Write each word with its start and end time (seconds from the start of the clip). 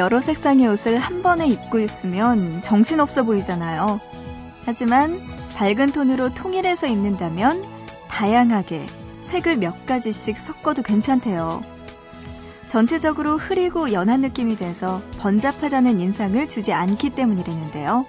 여러 0.00 0.22
색상의 0.22 0.66
옷을 0.66 0.98
한 0.98 1.20
번에 1.20 1.46
입고 1.46 1.78
있으면 1.78 2.62
정신없어 2.62 3.22
보이잖아요. 3.22 4.00
하지만 4.64 5.20
밝은 5.56 5.92
톤으로 5.92 6.32
통일해서 6.32 6.86
입는다면 6.86 7.62
다양하게 8.08 8.86
색을 9.20 9.58
몇 9.58 9.84
가지씩 9.84 10.40
섞어도 10.40 10.82
괜찮대요. 10.82 11.60
전체적으로 12.66 13.36
흐리고 13.36 13.92
연한 13.92 14.22
느낌이 14.22 14.56
돼서 14.56 15.02
번잡하다는 15.18 16.00
인상을 16.00 16.48
주지 16.48 16.72
않기 16.72 17.10
때문이라는데요. 17.10 18.06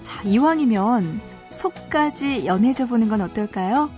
자, 0.00 0.22
이왕이면 0.22 1.20
속까지 1.50 2.46
연해져 2.46 2.86
보는 2.86 3.10
건 3.10 3.20
어떨까요? 3.20 3.90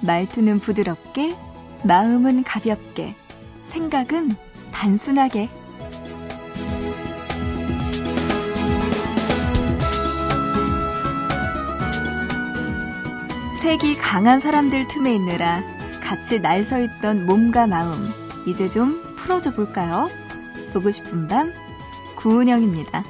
말투는 0.00 0.58
부드럽게, 0.58 1.36
마음은 1.84 2.42
가볍게, 2.42 3.14
생각은 3.62 4.34
단순하게. 4.72 5.48
색이 13.72 13.96
강한 13.96 14.38
사람들 14.38 14.86
틈에 14.88 15.14
있느라 15.14 15.62
같이 16.02 16.40
날 16.40 16.62
서 16.62 16.78
있던 16.78 17.24
몸과 17.24 17.66
마음, 17.66 18.06
이제 18.46 18.68
좀 18.68 19.02
풀어줘 19.16 19.52
볼까요? 19.54 20.10
보고 20.74 20.90
싶은 20.90 21.26
밤, 21.26 21.54
구은영입니다. 22.16 23.02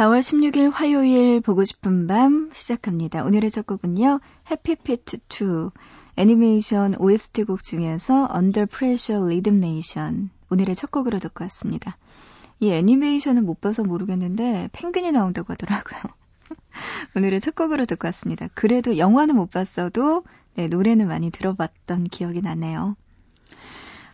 4월 0.00 0.20
16일 0.20 0.72
화요일 0.72 1.42
보고 1.42 1.62
싶은 1.62 2.06
밤 2.06 2.48
시작합니다. 2.54 3.22
오늘의 3.22 3.50
첫 3.50 3.66
곡은요. 3.66 4.20
해피피트 4.50 5.18
2 5.28 5.70
애니메이션 6.16 6.94
OST 6.98 7.44
곡 7.44 7.62
중에서 7.62 8.26
Under 8.34 8.64
Pressure 8.64 9.22
Rhythm 9.22 9.62
Nation 9.62 10.30
오늘의 10.48 10.74
첫 10.74 10.90
곡으로 10.90 11.18
듣고 11.18 11.44
왔습니다. 11.44 11.98
이 12.60 12.72
애니메이션은 12.72 13.44
못 13.44 13.60
봐서 13.60 13.84
모르겠는데 13.84 14.70
펭귄이 14.72 15.12
나온다고 15.12 15.52
하더라고요. 15.52 16.00
오늘의 17.14 17.42
첫 17.42 17.54
곡으로 17.54 17.84
듣고 17.84 18.06
왔습니다. 18.06 18.48
그래도 18.54 18.96
영화는 18.96 19.36
못 19.36 19.50
봤어도 19.50 20.24
네, 20.54 20.66
노래는 20.66 21.08
많이 21.08 21.30
들어봤던 21.30 22.04
기억이 22.04 22.40
나네요. 22.40 22.96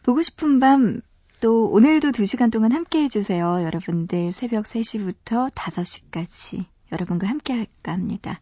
보고 0.02 0.20
싶은 0.20 0.58
밤 0.58 1.00
또 1.46 1.66
오늘도 1.70 2.08
2시간 2.08 2.50
동안 2.50 2.72
함께 2.72 3.04
해주세요. 3.04 3.62
여러분들 3.62 4.32
새벽 4.32 4.64
3시부터 4.64 5.48
5시까지 5.54 6.64
여러분과 6.90 7.28
함께 7.28 7.52
할까 7.52 7.92
합니다. 7.92 8.40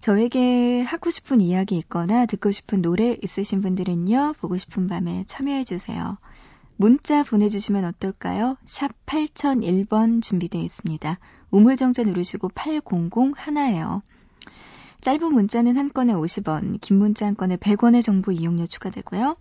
저에게 0.00 0.82
하고 0.82 1.08
싶은 1.08 1.40
이야기 1.40 1.78
있거나 1.78 2.26
듣고 2.26 2.50
싶은 2.50 2.82
노래 2.82 3.16
있으신 3.22 3.62
분들은요, 3.62 4.34
보고 4.40 4.58
싶은 4.58 4.88
밤에 4.88 5.24
참여해주세요. 5.26 6.18
문자 6.76 7.22
보내주시면 7.22 7.86
어떨까요? 7.86 8.58
샵 8.66 8.90
8001번 9.06 10.20
준비되어 10.20 10.60
있습니다. 10.60 11.18
우물정자 11.50 12.02
누르시고 12.02 12.50
800 12.50 12.84
하나예요. 13.36 14.02
짧은 15.00 15.32
문자는 15.32 15.78
한 15.78 15.88
건에 15.88 16.12
50원, 16.12 16.78
긴 16.82 16.98
문자 16.98 17.24
한 17.24 17.36
건에 17.36 17.56
100원의 17.56 18.02
정보 18.02 18.32
이용료 18.32 18.66
추가되고요. 18.66 19.36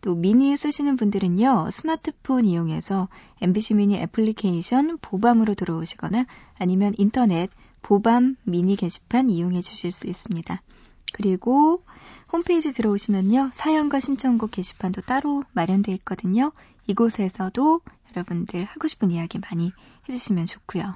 또 0.00 0.14
미니 0.14 0.56
쓰시는 0.56 0.96
분들은요, 0.96 1.70
스마트폰 1.70 2.44
이용해서 2.44 3.08
MBC 3.40 3.74
미니 3.74 3.96
애플리케이션 3.96 4.98
보밤으로 4.98 5.54
들어오시거나 5.54 6.26
아니면 6.58 6.94
인터넷 6.96 7.50
보밤 7.82 8.36
미니 8.44 8.76
게시판 8.76 9.30
이용해 9.30 9.60
주실 9.60 9.92
수 9.92 10.06
있습니다. 10.06 10.62
그리고 11.12 11.82
홈페이지 12.32 12.72
들어오시면요, 12.72 13.50
사연과 13.52 14.00
신청곡 14.00 14.50
게시판도 14.50 15.02
따로 15.02 15.44
마련되어 15.52 15.94
있거든요. 15.96 16.52
이곳에서도 16.86 17.80
여러분들 18.14 18.64
하고 18.64 18.88
싶은 18.88 19.10
이야기 19.10 19.38
많이 19.38 19.72
해주시면 20.08 20.46
좋고요. 20.46 20.94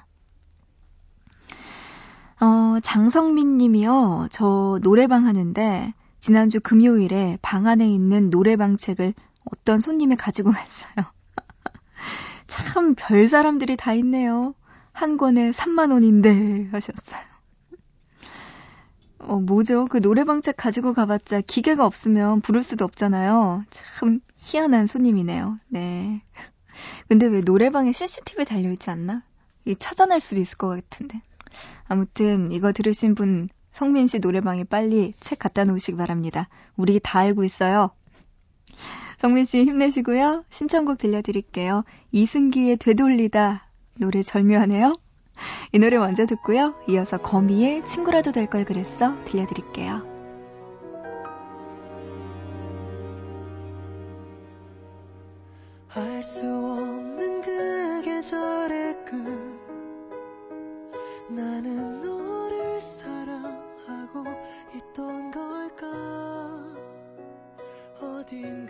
어, 2.40 2.80
장성민 2.80 3.58
님이요. 3.58 4.28
저 4.30 4.78
노래방 4.82 5.26
하는데 5.26 5.94
지난주 6.20 6.60
금요일에 6.60 7.38
방 7.42 7.66
안에 7.66 7.88
있는 7.88 8.30
노래방 8.30 8.76
책을 8.76 9.14
어떤 9.50 9.78
손님이 9.78 10.16
가지고 10.16 10.52
갔어요. 10.52 11.06
참 12.46 12.94
별 12.94 13.26
사람들이 13.28 13.76
다 13.76 13.94
있네요. 13.94 14.54
한 14.92 15.16
권에 15.16 15.50
3만 15.50 15.92
원인데 15.92 16.68
하셨어요. 16.72 17.22
어, 19.20 19.38
뭐죠? 19.38 19.86
그 19.86 20.00
노래방 20.00 20.42
책 20.42 20.56
가지고 20.56 20.92
가봤자 20.94 21.42
기계가 21.42 21.84
없으면 21.86 22.40
부를 22.40 22.62
수도 22.62 22.84
없잖아요. 22.84 23.64
참 23.70 24.20
희한한 24.36 24.86
손님이네요. 24.86 25.58
네. 25.68 26.22
근데 27.08 27.26
왜 27.26 27.40
노래방에 27.40 27.92
CCTV 27.92 28.44
달려있지 28.44 28.90
않나? 28.90 29.22
이 29.66 29.76
찾아낼 29.76 30.20
수도 30.20 30.40
있을 30.40 30.56
것 30.56 30.68
같은데. 30.68 31.20
아무튼 31.86 32.50
이거 32.52 32.72
들으신 32.72 33.14
분 33.14 33.48
성민 33.72 34.06
씨 34.06 34.18
노래방에 34.18 34.64
빨리 34.64 35.12
책 35.20 35.38
갖다 35.38 35.64
놓으시기 35.64 35.96
바랍니다. 35.96 36.48
우리 36.76 37.00
다 37.00 37.20
알고 37.20 37.44
있어요. 37.44 37.90
성민 39.18 39.44
씨 39.44 39.64
힘내시고요. 39.64 40.44
신청곡 40.50 40.98
들려드릴게요. 40.98 41.84
이승기의 42.12 42.76
되돌리다 42.78 43.66
노래 43.98 44.22
절묘하네요. 44.22 44.94
이 45.72 45.78
노래 45.78 45.98
먼저 45.98 46.26
듣고요. 46.26 46.74
이어서 46.88 47.18
거미의 47.18 47.84
친구라도 47.84 48.32
될 48.32 48.46
걸 48.46 48.64
그랬어 48.64 49.14
들려드릴게요. 49.24 50.08
알 55.94 56.22
수 56.22 56.46
없는 56.46 57.40
그 57.42 58.02
계절의 58.04 59.04
끝 59.04 59.14
나는 61.30 62.00
너 62.00 62.19
어딘 68.32 68.66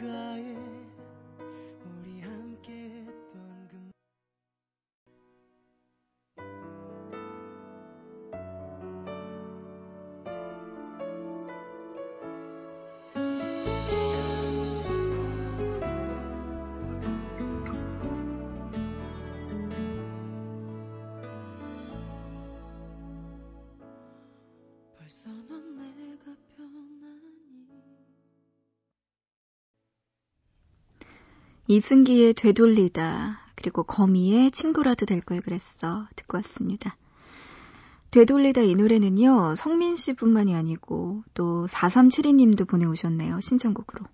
이승기의 31.71 32.35
되돌리다 32.35 33.39
그리고 33.55 33.85
거미의 33.85 34.51
친구라도 34.51 35.07
될 35.07 35.21
걸 35.21 35.41
그랬어 35.41 36.09
듣고 36.17 36.39
왔습니다. 36.39 36.97
되돌리다 38.11 38.63
이 38.63 38.75
노래는요 38.75 39.55
성민 39.55 39.95
씨뿐만이 39.95 40.53
아니고 40.57 41.23
또 41.33 41.67
4372님도 41.67 42.67
보내오셨네요 42.67 43.39
신청곡으로. 43.39 44.05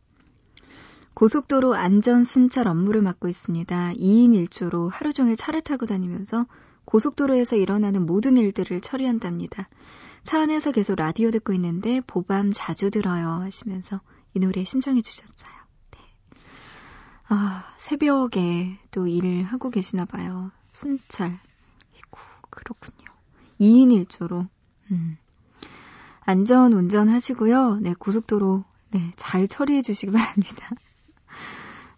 고속도로 1.15 1.75
안전 1.75 2.25
순찰 2.25 2.69
업무를 2.69 3.01
맡고 3.01 3.27
있습니다. 3.27 3.95
2인 3.95 4.33
1조로 4.49 4.91
하루 4.93 5.15
종일 5.15 5.35
차를 5.37 5.63
타고 5.63 5.87
다니면서 5.87 6.45
고속도로에서 6.85 7.57
일어나는 7.57 8.05
모든 8.05 8.37
일들을 8.37 8.83
처리한답니다. 8.83 9.71
차 10.25 10.43
안에서 10.43 10.73
계속 10.73 10.97
라디오 10.97 11.31
듣고 11.31 11.55
있는데 11.55 12.03
보밤 12.07 12.53
자주 12.53 12.91
들어요 12.91 13.31
하시면서 13.31 14.03
이 14.35 14.41
노래 14.41 14.63
신청해 14.63 15.01
주셨어요. 15.01 15.56
네. 17.29 17.35
아, 17.35 17.65
새벽에 17.77 18.79
또 18.91 19.07
일을 19.07 19.45
하고 19.45 19.71
계시나 19.71 20.05
봐요. 20.05 20.51
순찰. 20.71 21.39
이고 21.99 22.19
그렇군요. 22.51 23.07
2인 23.61 24.07
1조로. 24.07 24.49
음. 24.91 25.19
안전 26.21 26.73
운전하시고요. 26.73 27.77
네, 27.81 27.95
고속도로 27.95 28.65
네, 28.91 29.13
잘 29.17 29.47
처리해 29.49 29.83
주시기 29.83 30.13
바랍니다. 30.13 30.71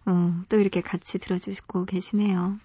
어, 0.05 0.41
또 0.49 0.57
이렇게 0.57 0.81
같이 0.81 1.19
들어주시고 1.19 1.85
계시네요. 1.85 2.57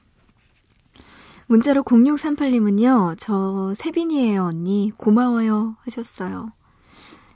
문자로 1.47 1.83
0638님은요, 1.83 3.17
저 3.19 3.75
세빈이에요, 3.75 4.45
언니. 4.45 4.91
고마워요. 4.97 5.77
하셨어요. 5.81 6.53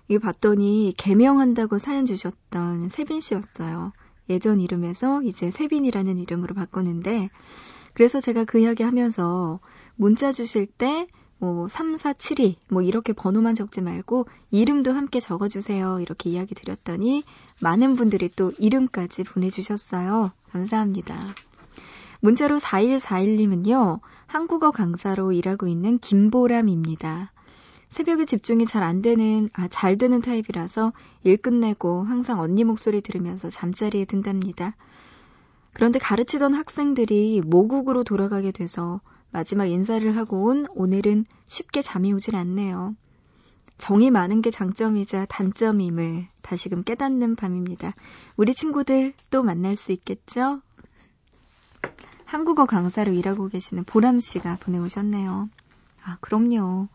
이거 0.08 0.20
봤더니 0.20 0.94
개명한다고 0.96 1.76
사연 1.76 2.06
주셨던 2.06 2.88
세빈 2.88 3.20
씨였어요. 3.20 3.92
예전 4.28 4.60
이름에서 4.60 5.22
이제 5.22 5.50
세빈이라는 5.50 6.18
이름으로 6.18 6.54
바꿨는데, 6.54 7.30
그래서 7.94 8.20
제가 8.20 8.44
그 8.44 8.58
이야기 8.58 8.82
하면서 8.82 9.60
문자 9.96 10.32
주실 10.32 10.66
때, 10.66 11.06
뭐, 11.38 11.68
3472, 11.68 12.56
뭐, 12.68 12.82
이렇게 12.82 13.12
번호만 13.12 13.54
적지 13.54 13.80
말고, 13.80 14.26
이름도 14.50 14.92
함께 14.92 15.20
적어주세요. 15.20 16.00
이렇게 16.00 16.30
이야기 16.30 16.54
드렸더니, 16.54 17.22
많은 17.62 17.96
분들이 17.96 18.28
또 18.28 18.52
이름까지 18.58 19.24
보내주셨어요. 19.24 20.32
감사합니다. 20.50 21.16
문자로 22.20 22.58
4141님은요, 22.58 24.00
한국어 24.26 24.70
강사로 24.72 25.32
일하고 25.32 25.68
있는 25.68 25.98
김보람입니다. 25.98 27.32
새벽에 27.88 28.24
집중이 28.24 28.66
잘 28.66 28.82
안 28.82 29.02
되는, 29.02 29.48
아, 29.54 29.66
잘 29.68 29.96
되는 29.96 30.20
타입이라서 30.20 30.92
일 31.24 31.36
끝내고 31.36 32.04
항상 32.04 32.40
언니 32.40 32.64
목소리 32.64 33.00
들으면서 33.00 33.50
잠자리에 33.50 34.04
든답니다. 34.04 34.76
그런데 35.72 35.98
가르치던 35.98 36.54
학생들이 36.54 37.42
모국으로 37.44 38.04
돌아가게 38.04 38.50
돼서 38.52 39.00
마지막 39.30 39.66
인사를 39.66 40.16
하고 40.16 40.44
온 40.44 40.66
오늘은 40.74 41.24
쉽게 41.46 41.82
잠이 41.82 42.12
오질 42.12 42.36
않네요. 42.36 42.94
정이 43.78 44.10
많은 44.10 44.42
게 44.42 44.50
장점이자 44.50 45.26
단점임을 45.26 46.26
다시금 46.42 46.82
깨닫는 46.82 47.36
밤입니다. 47.36 47.94
우리 48.36 48.54
친구들 48.54 49.14
또 49.30 49.42
만날 49.42 49.76
수 49.76 49.92
있겠죠? 49.92 50.60
한국어 52.24 52.66
강사로 52.66 53.12
일하고 53.12 53.48
계시는 53.48 53.84
보람 53.84 54.20
씨가 54.20 54.58
보내오셨네요. 54.60 55.48
아, 56.04 56.16
그럼요. 56.20 56.88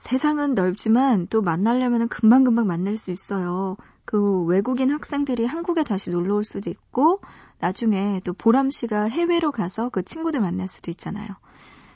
세상은 0.00 0.54
넓지만 0.54 1.26
또 1.28 1.42
만나려면 1.42 2.08
금방금방 2.08 2.66
만날 2.66 2.96
수 2.96 3.10
있어요. 3.10 3.76
그 4.06 4.42
외국인 4.44 4.90
학생들이 4.90 5.44
한국에 5.44 5.84
다시 5.84 6.10
놀러 6.10 6.36
올 6.36 6.44
수도 6.44 6.70
있고, 6.70 7.20
나중에 7.60 8.20
또 8.24 8.32
보람 8.32 8.70
씨가 8.70 9.04
해외로 9.04 9.52
가서 9.52 9.90
그 9.90 10.02
친구들 10.02 10.40
만날 10.40 10.68
수도 10.68 10.90
있잖아요. 10.90 11.28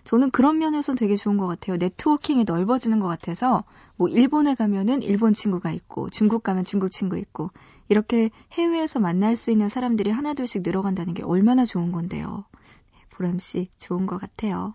저는 0.05 0.31
그런 0.31 0.59
면에서 0.59 0.95
되게 0.95 1.17
좋은 1.17 1.39
것 1.39 1.47
같아요. 1.47 1.79
네트워킹이 1.79 2.45
넓어지는 2.45 3.01
것 3.01 3.09
같아서, 3.09 3.65
뭐, 3.97 4.09
일본에 4.09 4.55
가면은 4.55 5.03
일본 5.03 5.33
친구가 5.33 5.73
있고, 5.73 6.11
중국 6.11 6.43
가면 6.43 6.65
중국 6.65 6.91
친구 6.93 7.17
있고, 7.17 7.49
이렇게 7.89 8.31
해외에서 8.53 9.01
만날 9.01 9.35
수 9.35 9.51
있는 9.51 9.71
사람들이 9.71 10.11
하나둘씩 10.11 10.63
늘어간다는 10.63 11.15
게 11.15 11.23
얼마나 11.23 11.65
좋은 11.65 11.91
건데요. 11.91 12.45
네, 12.93 13.01
보람 13.11 13.39
씨, 13.39 13.71
좋은 13.79 14.05
것 14.07 14.21
같아요. 14.21 14.75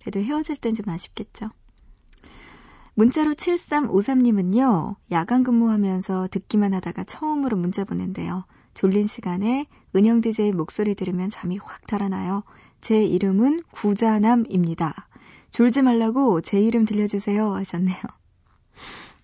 그래도 0.00 0.20
헤어질 0.20 0.56
땐 0.56 0.74
좀 0.74 0.88
아쉽겠죠. 0.88 1.50
문자로 3.00 3.32
7353님은요, 3.32 4.94
야간 5.10 5.42
근무하면서 5.42 6.28
듣기만 6.30 6.74
하다가 6.74 7.04
처음으로 7.04 7.56
문자 7.56 7.82
보낸대요. 7.82 8.44
졸린 8.74 9.06
시간에 9.06 9.64
은영 9.96 10.20
DJ 10.20 10.52
목소리 10.52 10.94
들으면 10.94 11.30
잠이 11.30 11.56
확 11.56 11.86
달아나요. 11.86 12.42
제 12.82 13.02
이름은 13.02 13.62
구자남입니다. 13.70 15.08
졸지 15.50 15.80
말라고 15.80 16.42
제 16.42 16.60
이름 16.60 16.84
들려주세요 16.84 17.54
하셨네요. 17.54 18.02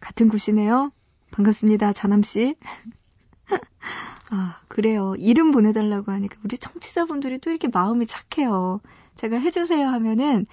같은 0.00 0.30
구시네요. 0.30 0.90
반갑습니다. 1.32 1.92
자남씨. 1.92 2.56
아, 4.30 4.58
그래요. 4.68 5.12
이름 5.18 5.50
보내달라고 5.50 6.12
하니까 6.12 6.38
우리 6.42 6.56
청취자분들이 6.56 7.40
또 7.40 7.50
이렇게 7.50 7.68
마음이 7.68 8.06
착해요. 8.06 8.80
제가 9.16 9.38
해주세요 9.38 9.86
하면은 9.86 10.46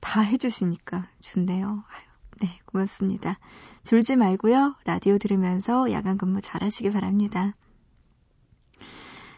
다 0.00 0.22
해주시니까 0.22 1.06
좋네요. 1.20 1.84
아유, 1.88 2.13
네, 2.44 2.60
고맙습니다. 2.66 3.38
졸지 3.84 4.16
말고요. 4.16 4.74
라디오 4.84 5.16
들으면서 5.16 5.90
야간 5.92 6.18
근무 6.18 6.42
잘 6.42 6.62
하시기 6.62 6.90
바랍니다. 6.90 7.54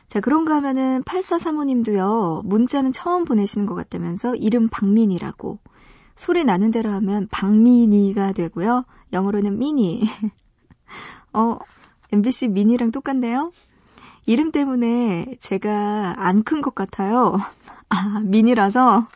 자, 0.08 0.18
그런가 0.20 0.56
하면은 0.56 1.04
8435님도요, 1.04 2.44
문자는 2.44 2.90
처음 2.90 3.24
보내시는 3.24 3.66
것 3.66 3.76
같다면서 3.76 4.34
이름 4.34 4.68
박민이라고. 4.68 5.60
소리 6.16 6.42
나는 6.42 6.72
대로 6.72 6.90
하면 6.94 7.28
박민이가 7.30 8.32
되고요. 8.32 8.84
영어로는 9.12 9.56
미니. 9.56 10.02
어, 11.32 11.58
MBC 12.12 12.48
미니랑 12.48 12.90
똑같네요? 12.90 13.52
이름 14.26 14.50
때문에 14.50 15.36
제가 15.38 16.14
안 16.18 16.42
큰 16.42 16.60
것 16.60 16.74
같아요. 16.74 17.36
아, 17.88 18.20
미니라서. 18.24 19.06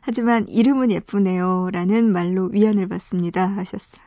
하지만 0.00 0.48
이름은 0.48 0.90
예쁘네요. 0.90 1.70
라는 1.72 2.12
말로 2.12 2.46
위안을 2.46 2.88
받습니다. 2.88 3.46
하셨어요. 3.46 4.04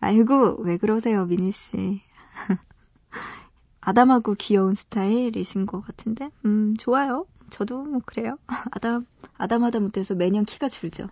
아이고, 0.00 0.56
왜 0.62 0.76
그러세요, 0.76 1.26
미니 1.26 1.50
씨. 1.52 2.02
아담하고 3.80 4.34
귀여운 4.34 4.74
스타일이신 4.74 5.66
것 5.66 5.80
같은데? 5.80 6.30
음, 6.44 6.76
좋아요. 6.76 7.26
저도 7.50 7.84
뭐 7.84 8.00
그래요. 8.04 8.38
아담, 8.72 9.06
아담하다 9.38 9.80
못해서 9.80 10.14
매년 10.14 10.44
키가 10.44 10.68
줄죠. 10.68 11.08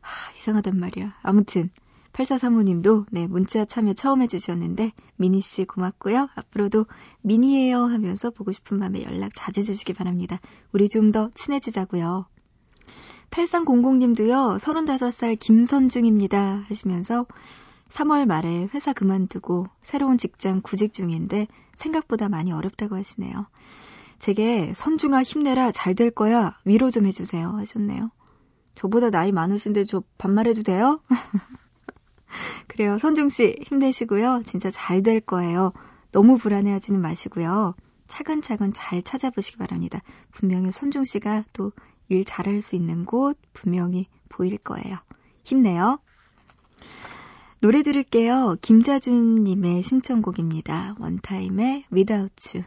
하, 0.00 0.32
이상하단 0.36 0.78
말이야. 0.78 1.16
아무튼, 1.22 1.70
8435님도 2.12 3.06
네, 3.10 3.26
문자 3.26 3.64
참여 3.64 3.94
처음 3.94 4.22
해주셨는데 4.22 4.92
미니 5.16 5.40
씨 5.40 5.64
고맙고요. 5.64 6.28
앞으로도 6.34 6.86
미니예요 7.22 7.84
하면서 7.84 8.30
보고 8.30 8.52
싶은 8.52 8.78
마음에 8.78 9.02
연락 9.04 9.32
자주 9.34 9.62
주시기 9.62 9.92
바랍니다. 9.92 10.40
우리 10.72 10.88
좀 10.88 11.12
더 11.12 11.30
친해지자고요. 11.34 12.26
8300님도요. 13.30 14.58
35살 14.58 15.38
김선중입니다 15.38 16.64
하시면서 16.68 17.26
3월 17.88 18.26
말에 18.26 18.68
회사 18.72 18.92
그만두고 18.92 19.66
새로운 19.80 20.18
직장 20.18 20.60
구직 20.62 20.92
중인데 20.92 21.48
생각보다 21.74 22.28
많이 22.28 22.52
어렵다고 22.52 22.96
하시네요. 22.96 23.46
제게 24.18 24.72
선중아 24.74 25.22
힘내라 25.22 25.72
잘 25.72 25.94
될 25.94 26.10
거야 26.10 26.56
위로 26.64 26.90
좀 26.90 27.06
해주세요 27.06 27.48
하셨네요. 27.48 28.10
저보다 28.74 29.10
나이 29.10 29.32
많으신데 29.32 29.84
저 29.86 30.02
반말해도 30.18 30.62
돼요? 30.62 31.00
그래요. 32.68 32.98
선중 32.98 33.28
씨, 33.28 33.56
힘내시고요. 33.66 34.42
진짜 34.46 34.70
잘 34.70 35.02
될 35.02 35.20
거예요. 35.20 35.72
너무 36.12 36.38
불안해하지는 36.38 37.00
마시고요. 37.00 37.74
차근차근 38.06 38.72
잘 38.72 39.02
찾아보시기 39.02 39.56
바랍니다. 39.58 40.00
분명히 40.32 40.70
선중 40.72 41.04
씨가 41.04 41.44
또 41.52 41.72
일 42.10 42.24
잘할 42.24 42.60
수 42.60 42.76
있는 42.76 43.06
곳 43.06 43.38
분명히 43.54 44.08
보일 44.28 44.58
거예요. 44.58 44.98
힘내요. 45.44 45.98
노래 47.62 47.82
들을게요. 47.82 48.56
김자준님의 48.60 49.82
신청곡입니다. 49.82 50.96
원타임의 50.98 51.84
Without 51.92 52.58
You. 52.58 52.64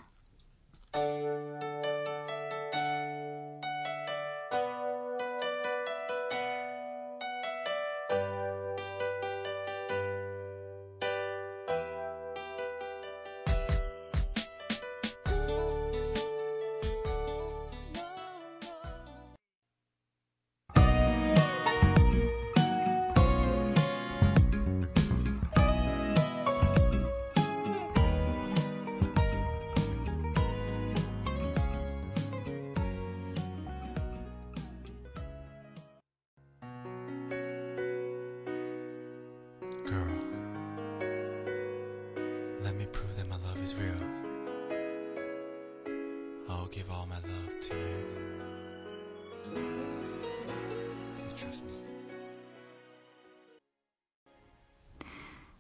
Give 46.74 46.90
all 46.90 47.06
my 47.06 47.20
love 47.20 47.60
to 47.62 47.76
you. 47.78 48.24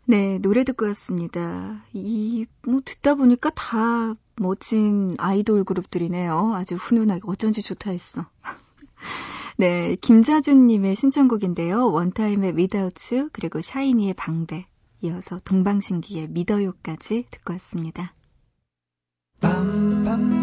네, 0.05 0.37
노래 0.39 0.65
듣고 0.65 0.85
왔습니다. 0.87 1.85
이, 1.93 2.45
뭐, 2.63 2.81
듣다 2.83 3.15
보니까 3.15 3.51
다 3.51 4.15
멋진 4.35 5.15
아이돌 5.17 5.63
그룹들이네요. 5.63 6.53
아주 6.55 6.75
훈훈하게. 6.75 7.21
어쩐지 7.25 7.61
좋다 7.61 7.91
했어. 7.91 8.25
네, 9.57 9.95
김자준님의 9.95 10.95
신청곡인데요. 10.95 11.89
원타임의 11.89 12.51
Without 12.51 13.15
You, 13.15 13.29
그리고 13.31 13.61
샤이니의 13.61 14.13
방배, 14.15 14.65
이어서 15.03 15.39
동방신기의 15.45 16.29
믿어요까지 16.29 17.27
듣고 17.31 17.53
왔습니다. 17.53 18.13
밤밤 19.39 20.42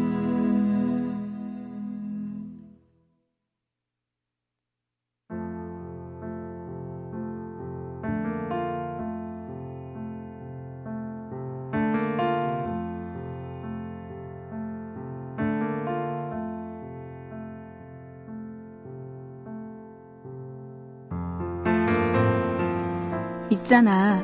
있잖아. 23.71 24.21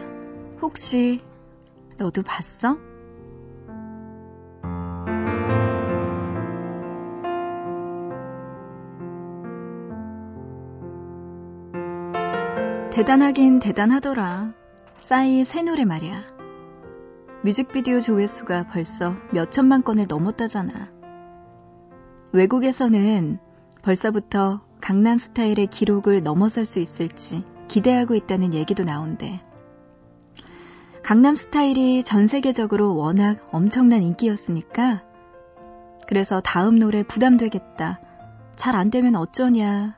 혹시 0.61 1.21
너도 1.97 2.21
봤어? 2.21 2.77
대단하긴 12.91 13.59
대단하더라. 13.61 14.53
싸이 14.97 15.45
새 15.45 15.61
노래 15.63 15.85
말이야. 15.85 16.25
뮤직비디오 17.45 18.01
조회수가 18.01 18.67
벌써 18.67 19.15
몇 19.31 19.49
천만 19.49 19.81
건을 19.81 20.07
넘었다잖아. 20.09 20.89
외국에서는 22.33 23.39
벌써부터 23.81 24.65
강남 24.81 25.17
스타일의 25.17 25.67
기록을 25.67 26.21
넘어설 26.21 26.65
수 26.65 26.79
있을지 26.79 27.45
기대하고 27.67 28.15
있다는 28.15 28.53
얘기도 28.53 28.83
나온대. 28.83 29.41
강남 31.03 31.35
스타일이 31.35 32.03
전 32.03 32.27
세계적으로 32.27 32.95
워낙 32.95 33.39
엄청난 33.51 34.03
인기였으니까 34.03 35.03
그래서 36.07 36.41
다음 36.41 36.79
노래 36.79 37.03
부담되겠다. 37.03 37.99
잘 38.55 38.75
안 38.75 38.89
되면 38.89 39.15
어쩌냐. 39.15 39.95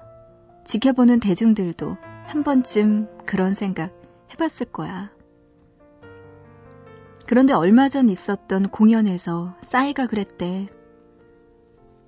지켜보는 0.66 1.20
대중들도 1.20 1.98
한 2.26 2.44
번쯤 2.44 3.08
그런 3.26 3.54
생각 3.54 3.92
해봤을 4.34 4.72
거야. 4.72 5.10
그런데 7.26 7.54
얼마 7.54 7.90
전 7.90 8.10
있었던 8.10 8.70
공연에서 8.70 9.56
싸이가 9.62 10.08
그랬대. 10.08 10.68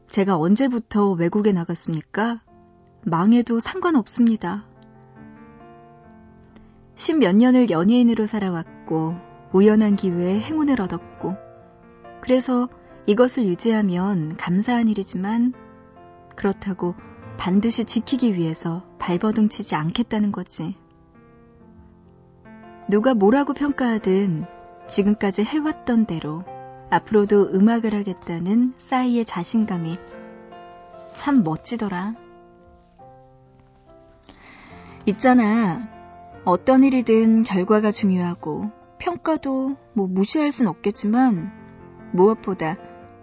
제가 0.09 0.37
언제부터 0.37 1.11
외국에 1.11 1.51
나갔습니까? 1.53 2.41
망해도 3.03 3.59
상관없습니다. 3.59 4.65
십몇 7.01 7.35
년을 7.35 7.71
연예인으로 7.71 8.27
살아왔고 8.27 9.15
우연한 9.53 9.95
기회에 9.95 10.39
행운을 10.39 10.79
얻었고 10.79 11.35
그래서 12.21 12.69
이것을 13.07 13.45
유지하면 13.45 14.37
감사한 14.37 14.87
일이지만 14.87 15.53
그렇다고 16.35 16.93
반드시 17.37 17.85
지키기 17.85 18.35
위해서 18.35 18.83
발버둥 18.99 19.49
치지 19.49 19.73
않겠다는 19.73 20.31
거지. 20.31 20.77
누가 22.87 23.15
뭐라고 23.15 23.53
평가하든 23.53 24.45
지금까지 24.87 25.43
해왔던 25.43 26.05
대로 26.05 26.43
앞으로도 26.91 27.55
음악을 27.55 27.95
하겠다는 27.95 28.73
싸이의 28.77 29.25
자신감이 29.25 29.97
참 31.15 31.43
멋지더라. 31.43 32.13
있잖아. 35.07 36.00
어떤 36.45 36.83
일이든 36.83 37.43
결과가 37.43 37.91
중요하고 37.91 38.71
평가도 38.99 39.77
뭐 39.93 40.07
무시할 40.07 40.51
순 40.51 40.67
없겠지만 40.67 41.51
무엇보다 42.13 42.77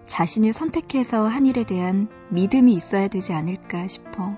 자신이 0.07 0.53
선택해서 0.53 1.27
한 1.27 1.47
일에 1.47 1.65
대한 1.65 2.09
믿음이 2.31 2.73
있어야 2.73 3.09
되지 3.09 3.33
않을까 3.33 3.87
싶어. 3.89 4.37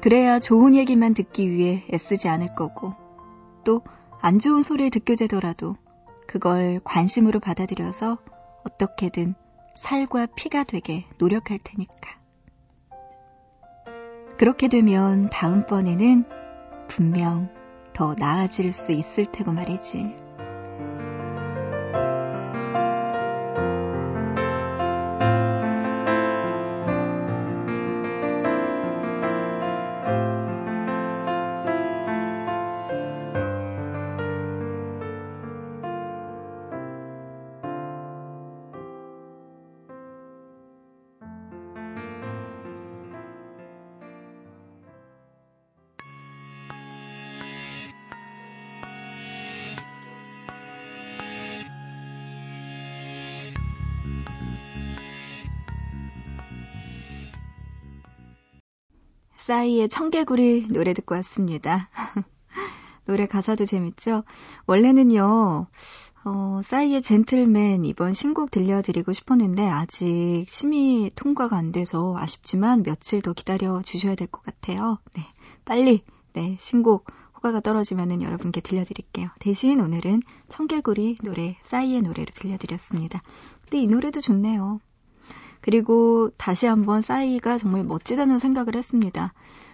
그래야 0.00 0.38
좋은 0.38 0.74
얘기만 0.74 1.14
듣기 1.14 1.50
위해 1.50 1.84
애쓰지 1.92 2.28
않을 2.28 2.54
거고 2.54 2.94
또 3.64 3.82
안 4.20 4.40
좋은 4.40 4.62
소리를 4.62 4.90
듣게 4.90 5.14
되더라도 5.14 5.76
그걸 6.26 6.80
관심으로 6.82 7.38
받아들여서 7.38 8.18
어떻게든 8.64 9.34
살과 9.76 10.26
피가 10.34 10.64
되게 10.64 11.04
노력할 11.18 11.58
테니까. 11.62 12.18
그렇게 14.36 14.68
되면 14.68 15.30
다음번에는 15.30 16.24
분명 16.88 17.48
더 17.92 18.14
나아질 18.14 18.72
수 18.72 18.92
있을 18.92 19.24
테고 19.26 19.52
말이지. 19.52 20.25
싸이의 59.46 59.88
청개구리 59.88 60.66
노래 60.70 60.92
듣고 60.92 61.14
왔습니다. 61.14 61.88
노래 63.06 63.26
가사도 63.26 63.64
재밌죠? 63.64 64.24
원래는요, 64.66 65.68
어, 66.24 66.60
싸이의 66.64 67.00
젠틀맨 67.00 67.84
이번 67.84 68.12
신곡 68.12 68.50
들려드리고 68.50 69.12
싶었는데 69.12 69.68
아직 69.68 70.46
심의 70.48 71.12
통과가 71.14 71.56
안 71.56 71.70
돼서 71.70 72.16
아쉽지만 72.18 72.82
며칠 72.82 73.22
더 73.22 73.32
기다려 73.34 73.80
주셔야 73.82 74.16
될 74.16 74.26
것 74.26 74.42
같아요. 74.42 74.98
네. 75.14 75.22
빨리, 75.64 76.02
네, 76.32 76.56
신곡 76.58 77.06
호가가 77.36 77.60
떨어지면은 77.60 78.22
여러분께 78.22 78.60
들려드릴게요. 78.60 79.28
대신 79.38 79.78
오늘은 79.78 80.22
청개구리 80.48 81.18
노래, 81.22 81.56
싸이의 81.60 82.02
노래로 82.02 82.32
들려드렸습니다. 82.34 83.22
근데 83.62 83.78
이 83.78 83.86
노래도 83.86 84.20
좋네요. 84.20 84.80
그리고 85.66 86.30
다시 86.36 86.68
한번 86.68 87.00
싸이가 87.00 87.58
정말 87.58 87.82
멋지다는 87.82 88.38
생각을 88.38 88.76
했습니다. 88.76 89.32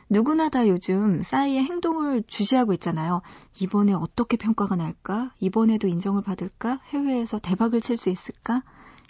누구나 0.09 0.49
다 0.49 0.67
요즘 0.67 1.23
싸이의 1.23 1.65
행동을 1.65 2.23
주시하고 2.27 2.73
있잖아요. 2.73 3.21
이번에 3.61 3.93
어떻게 3.93 4.39
평가가 4.39 4.75
날까? 4.75 5.33
이번에도 5.39 5.89
인정을 5.89 6.23
받을까? 6.23 6.81
해외에서 6.89 7.39
대박을 7.39 7.83
칠 7.83 7.99
수 7.99 8.09
있을까? 8.09 8.63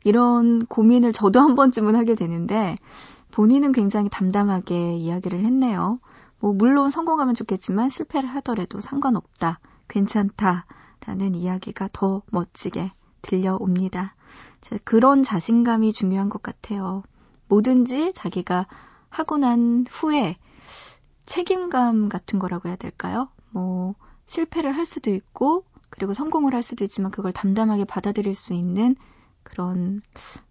이런 0.02 0.66
고민을 0.66 1.12
저도 1.12 1.38
한 1.38 1.54
번쯤은 1.54 1.94
하게 1.94 2.16
되는데 2.16 2.74
본인은 3.30 3.70
굉장히 3.70 4.08
담담하게 4.10 4.96
이야기를 4.96 5.44
했네요. 5.44 6.00
뭐 6.40 6.52
물론 6.52 6.90
성공하면 6.90 7.36
좋겠지만 7.36 7.90
실패를 7.90 8.28
하더라도 8.28 8.80
상관없다. 8.80 9.60
괜찮다. 9.86 10.66
라는 11.06 11.36
이야기가 11.36 11.90
더 11.92 12.22
멋지게 12.32 12.90
들려옵니다. 13.22 14.14
그런 14.84 15.22
자신감이 15.22 15.92
중요한 15.92 16.28
것 16.28 16.42
같아요. 16.42 17.02
뭐든지 17.48 18.12
자기가 18.14 18.66
하고 19.08 19.38
난 19.38 19.84
후에 19.90 20.36
책임감 21.26 22.08
같은 22.08 22.38
거라고 22.38 22.68
해야 22.68 22.76
될까요? 22.76 23.28
뭐, 23.50 23.94
실패를 24.26 24.76
할 24.76 24.86
수도 24.86 25.10
있고, 25.10 25.64
그리고 25.90 26.14
성공을 26.14 26.54
할 26.54 26.62
수도 26.62 26.84
있지만 26.84 27.10
그걸 27.10 27.32
담담하게 27.32 27.84
받아들일 27.84 28.34
수 28.34 28.54
있는 28.54 28.96
그런 29.42 30.00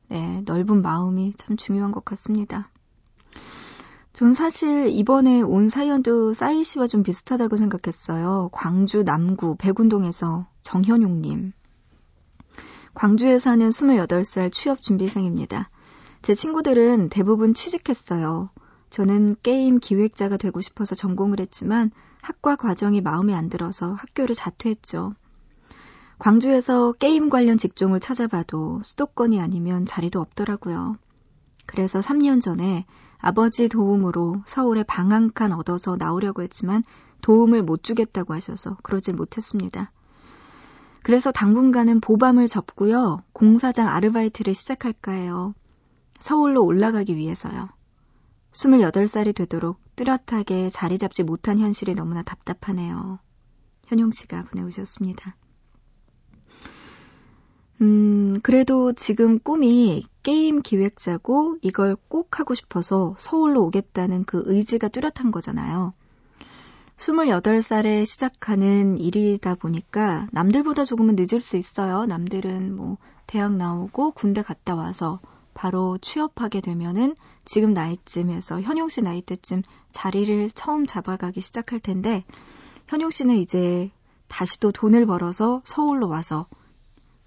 네, 0.08 0.42
넓은 0.46 0.82
마음이 0.82 1.34
참 1.36 1.58
중요한 1.58 1.92
것 1.92 2.06
같습니다. 2.06 2.70
전 4.13 4.34
사실 4.34 4.90
이번에 4.90 5.42
온 5.42 5.70
사연도 5.70 6.34
싸이 6.34 6.63
씨와 6.63 6.86
좀 6.86 7.01
비슷하다고 7.01 7.56
생각했어요. 7.58 8.50
광주 8.51 9.04
남구 9.04 9.56
백운동에서 9.56 10.48
정현용님. 10.62 11.54
광주에 12.94 13.40
사는 13.40 13.70
28살 13.70 14.52
취업 14.52 14.82
준비생입니다. 14.82 15.70
제 16.22 16.34
친구들은 16.34 17.10
대부분 17.10 17.54
취직했어요. 17.54 18.50
저는 18.90 19.38
게임 19.42 19.80
기획자가 19.80 20.38
되고 20.38 20.60
싶어서 20.62 20.96
전공을 20.96 21.40
했지만 21.40 21.92
학과 22.22 22.56
과정이 22.56 23.02
마음에 23.02 23.34
안 23.34 23.50
들어서 23.50 23.94
학교를 23.94 24.36
자퇴했죠. 24.36 25.14
광주에서 26.20 26.92
게임 26.94 27.30
관련 27.30 27.58
직종을 27.58 28.00
찾아봐도 28.00 28.82
수도권이 28.84 29.40
아니면 29.40 29.86
자리도 29.86 30.20
없더라고요. 30.20 30.98
그래서 31.66 32.00
3년 32.00 32.42
전에 32.42 32.86
아버지 33.20 33.70
도움으로 33.70 34.44
서울에 34.46 34.84
방 34.84 35.12
한 35.12 35.32
칸 35.34 35.52
얻어서 35.54 35.96
나오려고 35.98 36.42
했지만 36.44 36.84
도움을 37.22 37.64
못 37.64 37.84
주겠다고 37.84 38.34
하셔서 38.34 38.78
그러질 38.84 39.16
못했습니다. 39.16 39.92
그래서 41.03 41.31
당분간은 41.31 42.00
보밤을 42.00 42.48
접고요. 42.48 43.24
공사장 43.34 43.88
아르바이트를 43.88 44.53
시작할까 44.53 45.12
해요. 45.12 45.53
서울로 46.20 46.63
올라가기 46.63 47.15
위해서요. 47.15 47.70
28살이 48.51 49.34
되도록 49.34 49.79
뚜렷하게 49.96 50.70
자리 50.70 50.98
잡지 50.98 51.24
못한 51.24 51.58
현실이 51.58 51.96
너무나 51.96 52.22
답답하네요. 52.22 53.20
현용 53.88 54.12
씨가 54.12 54.43
보내오셨습니다. 54.43 55.36
음, 57.81 58.39
그래도 58.43 58.93
지금 58.93 59.39
꿈이 59.39 60.03
게임 60.22 60.62
기획자고 60.62 61.58
이걸 61.63 61.96
꼭 62.08 62.39
하고 62.39 62.53
싶어서 62.53 63.15
서울로 63.17 63.63
오겠다는 63.65 64.25
그 64.25 64.43
의지가 64.46 64.89
뚜렷한 64.89 65.31
거잖아요. 65.31 65.93
28살에 67.01 68.05
시작하는 68.05 69.00
일이다 69.00 69.55
보니까 69.55 70.27
남들보다 70.31 70.86
조금은 70.86 71.15
늦을 71.17 71.41
수 71.41 71.58
있어요. 71.58 72.05
남들은 72.05 72.75
뭐 72.75 72.98
대학 73.25 73.55
나오고 73.55 74.12
군대 74.12 74.43
갔다 74.43 74.75
와서 74.75 75.20
바로 75.55 75.98
취업하게 75.98 76.62
되면은 76.62 77.15
지금 77.43 77.74
나이쯤에서 77.74 78.62
현용 78.62 78.88
씨 78.88 79.01
나이 79.01 79.24
때쯤 79.24 79.63
자리를 79.91 80.51
처음 80.51 80.86
잡아가기 80.86 81.41
시작할 81.41 81.79
텐데 81.79 82.24
현용 82.88 83.10
씨는 83.10 83.38
이제 83.38 83.89
다시 84.27 84.60
또 84.60 84.72
돈을 84.72 85.08
벌어서 85.08 85.63
서울로 85.65 86.08
와서 86.08 86.46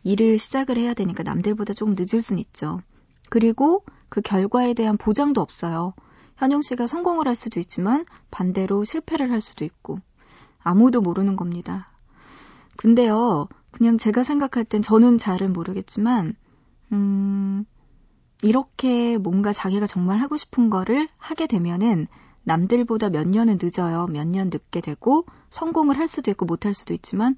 일을 0.05 0.39
시작을 0.39 0.79
해야 0.79 0.95
되니까 0.95 1.25
남들보다 1.25 1.73
조금 1.73 1.97
늦을 1.99 2.23
순 2.23 2.39
있죠. 2.39 2.81
그리고 3.29 3.85
그 4.09 4.21
결과에 4.21 4.73
대한 4.75 4.97
보장도 4.97 5.41
없어요. 5.41 5.95
현용 6.37 6.63
씨가 6.63 6.87
성공을 6.87 7.27
할 7.29 7.35
수도 7.37 7.61
있지만 7.61 8.05
반대로 8.31 8.85
실패를 8.85 9.31
할 9.31 9.41
수도 9.41 9.65
있고 9.65 10.01
아무도 10.63 11.01
모르는 11.01 11.37
겁니다. 11.37 11.91
근데요, 12.77 13.49
그냥 13.71 13.99
제가 13.99 14.23
생각할 14.23 14.65
땐 14.65 14.83
저는 14.83 15.19
잘은 15.19 15.53
모르겠지만, 15.53 16.35
음, 16.93 17.65
이렇게 18.43 19.17
뭔가 19.19 19.53
자기가 19.53 19.87
정말 19.87 20.19
하고 20.21 20.37
싶은 20.37 20.71
거를 20.71 21.09
하게 21.19 21.47
되면은 21.47 22.07
남들보다 22.45 23.11
몇 23.11 23.29
년은 23.29 23.59
늦어요. 23.63 24.07
몇 24.09 24.27
년 24.27 24.51
늦게 24.51 24.81
되고 24.81 25.25
성공을 25.51 25.99
할 25.99 26.09
수도 26.09 26.31
있고 26.31 26.45
못할 26.47 26.75
수도 26.75 26.93
있지만 26.95 27.37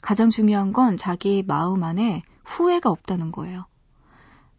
가장 0.00 0.30
중요한 0.30 0.72
건 0.72 0.96
자기 0.96 1.42
마음 1.46 1.82
안에 1.84 2.22
후회가 2.44 2.90
없다는 2.90 3.32
거예요. 3.32 3.66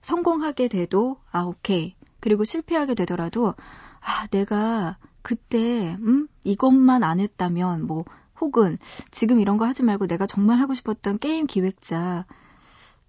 성공하게 0.02 0.68
돼도, 0.68 1.18
아, 1.32 1.44
오케이. 1.44 1.96
그리고 2.22 2.46
실패하게 2.46 2.96
되더라도, 2.96 3.56
아, 4.00 4.28
내가 4.28 4.98
그때, 5.22 5.98
음, 6.00 6.28
이것만 6.44 7.04
안 7.04 7.20
했다면, 7.20 7.86
뭐, 7.86 8.06
혹은 8.40 8.78
지금 9.12 9.40
이런 9.40 9.58
거 9.58 9.66
하지 9.66 9.84
말고 9.84 10.08
내가 10.08 10.26
정말 10.26 10.60
하고 10.60 10.74
싶었던 10.74 11.20
게임 11.20 11.46
기획자 11.46 12.26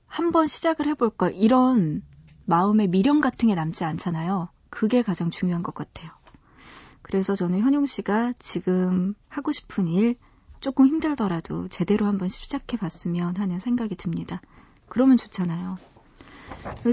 한번 0.06 0.46
시작을 0.46 0.86
해볼 0.88 1.10
걸. 1.10 1.32
이런 1.34 2.02
마음의 2.44 2.88
미련 2.88 3.20
같은 3.20 3.48
게 3.48 3.54
남지 3.54 3.84
않잖아요. 3.84 4.50
그게 4.68 5.02
가장 5.02 5.30
중요한 5.30 5.62
것 5.62 5.74
같아요. 5.74 6.10
그래서 7.00 7.34
저는 7.34 7.60
현용 7.60 7.86
씨가 7.86 8.32
지금 8.38 9.14
하고 9.28 9.52
싶은 9.52 9.88
일, 9.88 10.16
조금 10.60 10.86
힘들더라도 10.86 11.68
제대로 11.68 12.06
한번 12.06 12.28
시작해 12.28 12.76
봤으면 12.76 13.36
하는 13.36 13.58
생각이 13.58 13.96
듭니다. 13.96 14.40
그러면 14.88 15.16
좋잖아요. 15.16 15.78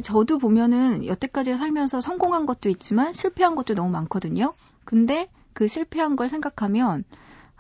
저도 0.04 0.38
보면은 0.38 1.06
여태까지 1.06 1.58
살면서 1.58 2.02
성공한 2.02 2.46
것도 2.46 2.70
있지만 2.70 3.14
실패한 3.14 3.56
것도 3.56 3.76
너무 3.76 3.90
많거든요. 3.90 4.54
근데 4.86 5.30
그 5.54 5.68
실패한 5.68 6.16
걸 6.16 6.30
생각하면 6.30 7.04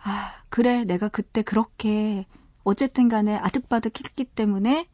아, 0.03 0.31
그래, 0.49 0.85
내가 0.85 1.09
그때 1.09 1.41
그렇게 1.41 2.25
어쨌든 2.63 3.09
간에 3.09 3.35
아득바득 3.35 3.99
했기 4.03 4.23
때문에 4.23 4.87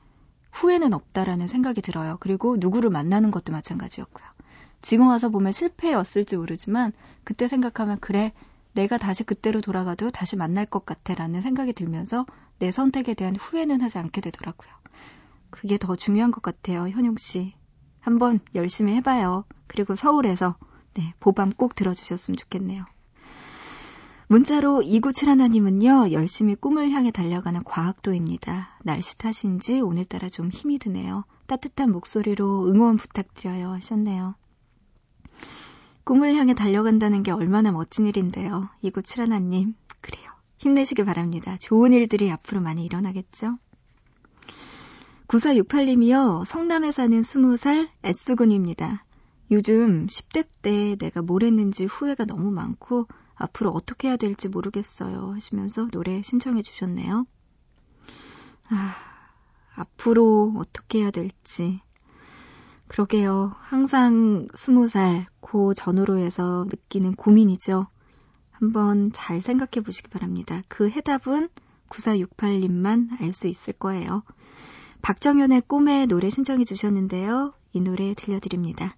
후회는 0.51 0.93
없다라는 0.93 1.47
생각이 1.47 1.81
들어요. 1.81 2.17
그리고 2.19 2.57
누구를 2.57 2.89
만나는 2.89 3.31
것도 3.31 3.51
마찬가지였고요. 3.51 4.25
지금 4.81 5.07
와서 5.07 5.29
보면 5.29 5.51
실패였을지 5.51 6.37
모르지만 6.37 6.93
그때 7.23 7.47
생각하면 7.47 7.99
그래, 7.99 8.33
내가 8.73 8.97
다시 8.97 9.23
그때로 9.23 9.61
돌아가도 9.61 10.11
다시 10.11 10.35
만날 10.35 10.65
것 10.65 10.85
같아 10.85 11.15
라는 11.15 11.41
생각이 11.41 11.73
들면서 11.73 12.25
내 12.59 12.71
선택에 12.71 13.13
대한 13.13 13.35
후회는 13.35 13.81
하지 13.81 13.97
않게 13.97 14.21
되더라고요. 14.21 14.69
그게 15.49 15.77
더 15.77 15.95
중요한 15.95 16.31
것 16.31 16.41
같아요, 16.41 16.87
현용 16.87 17.17
씨. 17.17 17.53
한번 17.99 18.39
열심히 18.53 18.93
해봐요. 18.95 19.45
그리고 19.67 19.95
서울에서 19.95 20.57
네, 20.93 21.13
보밤 21.19 21.51
꼭 21.51 21.75
들어주셨으면 21.75 22.37
좋겠네요. 22.37 22.85
문자로 24.27 24.81
2971님은요, 24.81 26.11
열심히 26.11 26.55
꿈을 26.55 26.89
향해 26.91 27.11
달려가는 27.11 27.63
과학도입니다. 27.63 28.79
날씨 28.83 29.17
탓인지 29.17 29.81
오늘따라 29.81 30.29
좀 30.29 30.49
힘이 30.49 30.79
드네요. 30.79 31.25
따뜻한 31.45 31.91
목소리로 31.91 32.67
응원 32.67 32.97
부탁드려요 32.97 33.69
하셨네요. 33.73 34.35
꿈을 36.03 36.35
향해 36.35 36.53
달려간다는 36.53 37.23
게 37.23 37.31
얼마나 37.31 37.71
멋진 37.71 38.07
일인데요. 38.07 38.69
이구칠하나님, 38.81 39.75
그래요. 40.01 40.25
힘내시길 40.57 41.05
바랍니다. 41.05 41.57
좋은 41.59 41.93
일들이 41.93 42.31
앞으로 42.31 42.61
많이 42.61 42.85
일어나겠죠? 42.85 43.57
9468님이요. 45.27 46.45
성남에 46.45 46.91
사는 46.91 47.21
20살 47.21 47.89
S군입니다. 48.03 49.05
요즘 49.51 50.07
10대 50.07 50.45
때 50.61 50.95
내가 50.97 51.21
뭘 51.21 51.43
했는지 51.43 51.85
후회가 51.85 52.25
너무 52.25 52.51
많고 52.51 53.07
앞으로 53.35 53.71
어떻게 53.71 54.07
해야 54.07 54.17
될지 54.17 54.49
모르겠어요 54.49 55.33
하시면서 55.33 55.87
노래 55.87 56.21
신청해 56.21 56.61
주셨네요. 56.61 57.25
아, 58.69 58.95
앞으로 59.75 60.53
어떻게 60.57 60.99
해야 60.99 61.11
될지 61.11 61.81
그러게요. 62.87 63.55
항상 63.59 64.47
스무 64.55 64.87
살, 64.87 65.27
고 65.39 65.73
전후로 65.73 66.19
해서 66.19 66.65
느끼는 66.69 67.13
고민이죠. 67.15 67.87
한번 68.51 69.11
잘 69.11 69.41
생각해 69.41 69.83
보시기 69.83 70.09
바랍니다. 70.09 70.61
그 70.67 70.89
해답은 70.89 71.49
9468님만 71.89 73.21
알 73.21 73.33
수 73.33 73.47
있을 73.47 73.73
거예요. 73.73 74.23
박정현의 75.05 75.61
꿈의 75.67 76.07
노래 76.07 76.31
신청해 76.31 76.63
주셨는데요. 76.63 77.53
이 77.73 77.79
노래 77.79 78.15
들려드립니다. 78.15 78.97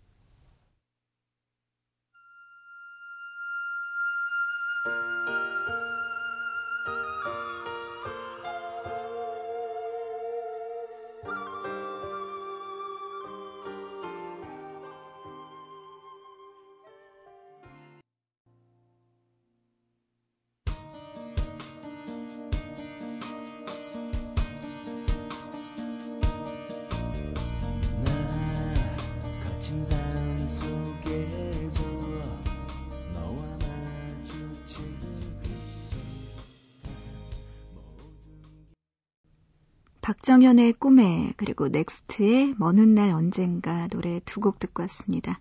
박정현의 40.37 40.73
꿈에 40.73 41.33
그리고 41.35 41.67
넥스트의 41.67 42.53
먼 42.59 42.77
훗날 42.77 43.09
언젠가 43.09 43.87
노래 43.87 44.19
두 44.23 44.39
곡 44.39 44.59
듣고 44.59 44.83
왔습니다. 44.83 45.39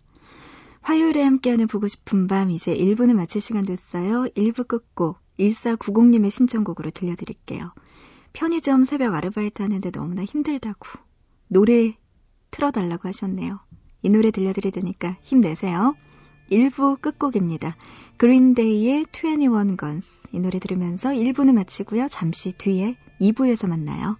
화요일에 0.80 1.22
함께하는 1.22 1.66
보고 1.66 1.86
싶은 1.86 2.26
밤 2.26 2.50
이제 2.50 2.74
1부는 2.74 3.12
마칠 3.12 3.42
시간 3.42 3.66
됐어요. 3.66 4.24
1부 4.34 4.66
끝곡 4.66 5.18
1490님의 5.38 6.30
신청곡으로 6.30 6.92
들려드릴게요. 6.92 7.74
편의점 8.32 8.84
새벽 8.84 9.12
아르바이트 9.12 9.60
하는데 9.60 9.90
너무나 9.90 10.24
힘들다고 10.24 10.86
노래 11.48 11.98
틀어달라고 12.50 13.06
하셨네요. 13.06 13.60
이 14.00 14.08
노래 14.08 14.30
들려드리니까 14.30 15.18
힘내세요. 15.20 15.94
1부 16.50 17.02
끝곡입니다. 17.02 17.76
그린데이의 18.16 19.04
21 19.12 19.76
Guns 19.76 20.28
이 20.32 20.40
노래 20.40 20.58
들으면서 20.58 21.10
1부는 21.10 21.52
마치고요. 21.52 22.06
잠시 22.08 22.52
뒤에 22.52 22.96
2부에서 23.20 23.68
만나요. 23.68 24.16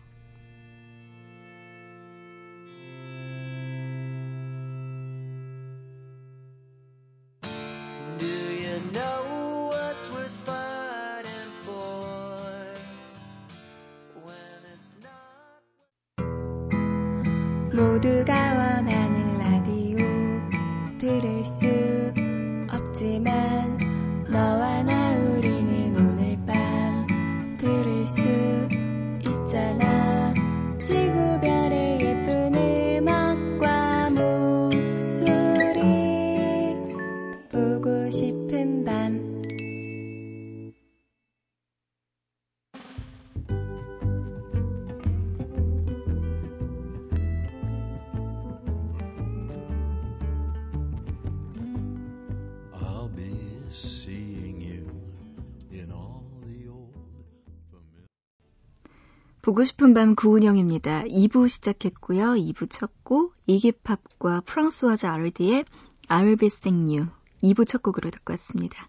보고 59.47 59.63
싶은 59.63 59.95
밤 59.95 60.17
구은영입니다. 60.17 61.05
2부 61.05 61.49
시작했고요. 61.49 62.35
2부 62.35 62.67
첫 62.69 62.91
곡, 63.05 63.33
이기팝과 63.47 64.41
프랑스와자 64.41 65.13
아르디의 65.13 65.65
I'll 66.09 66.37
be 66.37 66.49
sing 66.49 66.93
you. 66.93 67.07
2부 67.45 67.65
첫 67.65 67.81
곡으로 67.81 68.11
듣고 68.11 68.33
왔습니다. 68.33 68.89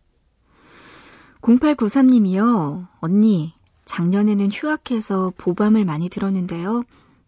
0893님이요. 1.42 2.88
언니, 3.02 3.54
작년에는 3.86 4.52
휴학해서 4.52 5.32
보밤을 5.38 5.86
많이 5.86 6.10
들었는데요. 6.10 6.84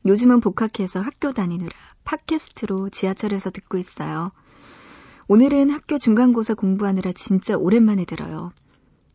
요즘은 0.08 0.42
복학해서 0.42 1.00
학교 1.00 1.32
다니느라 1.32 1.72
팟캐스트로 2.06 2.90
지하철에서 2.90 3.52
듣고 3.52 3.78
있어요. 3.78 4.32
오늘은 5.32 5.70
학교 5.70 6.00
중간고사 6.00 6.56
공부하느라 6.56 7.12
진짜 7.12 7.56
오랜만에 7.56 8.04
들어요. 8.04 8.52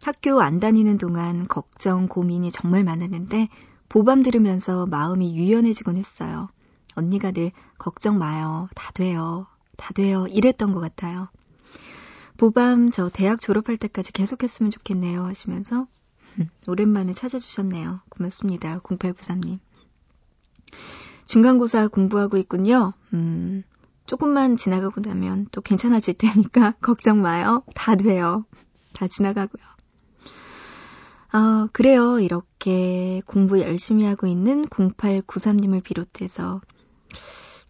학교 0.00 0.40
안 0.42 0.60
다니는 0.60 0.96
동안 0.96 1.48
걱정, 1.48 2.06
고민이 2.06 2.52
정말 2.52 2.84
많았는데 2.84 3.48
보밤 3.88 4.22
들으면서 4.22 4.86
마음이 4.86 5.34
유연해지곤 5.34 5.96
했어요. 5.96 6.46
언니가 6.94 7.32
늘 7.32 7.50
걱정 7.78 8.16
마요. 8.18 8.68
다 8.76 8.92
돼요. 8.92 9.46
다 9.76 9.92
돼요. 9.92 10.28
이랬던 10.28 10.72
것 10.72 10.78
같아요. 10.78 11.30
보밤 12.36 12.92
저 12.92 13.10
대학 13.12 13.40
졸업할 13.40 13.76
때까지 13.76 14.12
계속했으면 14.12 14.70
좋겠네요 14.70 15.24
하시면서 15.24 15.88
오랜만에 16.68 17.12
찾아주셨네요. 17.12 18.02
고맙습니다. 18.08 18.78
0893님. 18.78 19.58
중간고사 21.26 21.88
공부하고 21.88 22.36
있군요. 22.36 22.92
음, 23.14 23.64
조금만 24.06 24.56
지나가고 24.56 25.00
나면 25.00 25.46
또 25.50 25.60
괜찮아질 25.60 26.14
테니까 26.14 26.74
걱정 26.82 27.22
마요. 27.22 27.62
다 27.74 27.96
돼요. 27.96 28.44
다 28.92 29.08
지나가고요. 29.08 29.64
아, 31.30 31.68
그래요. 31.72 32.20
이렇게 32.20 33.22
공부 33.26 33.60
열심히 33.60 34.04
하고 34.04 34.26
있는 34.26 34.66
0893님을 34.66 35.82
비롯해서 35.82 36.60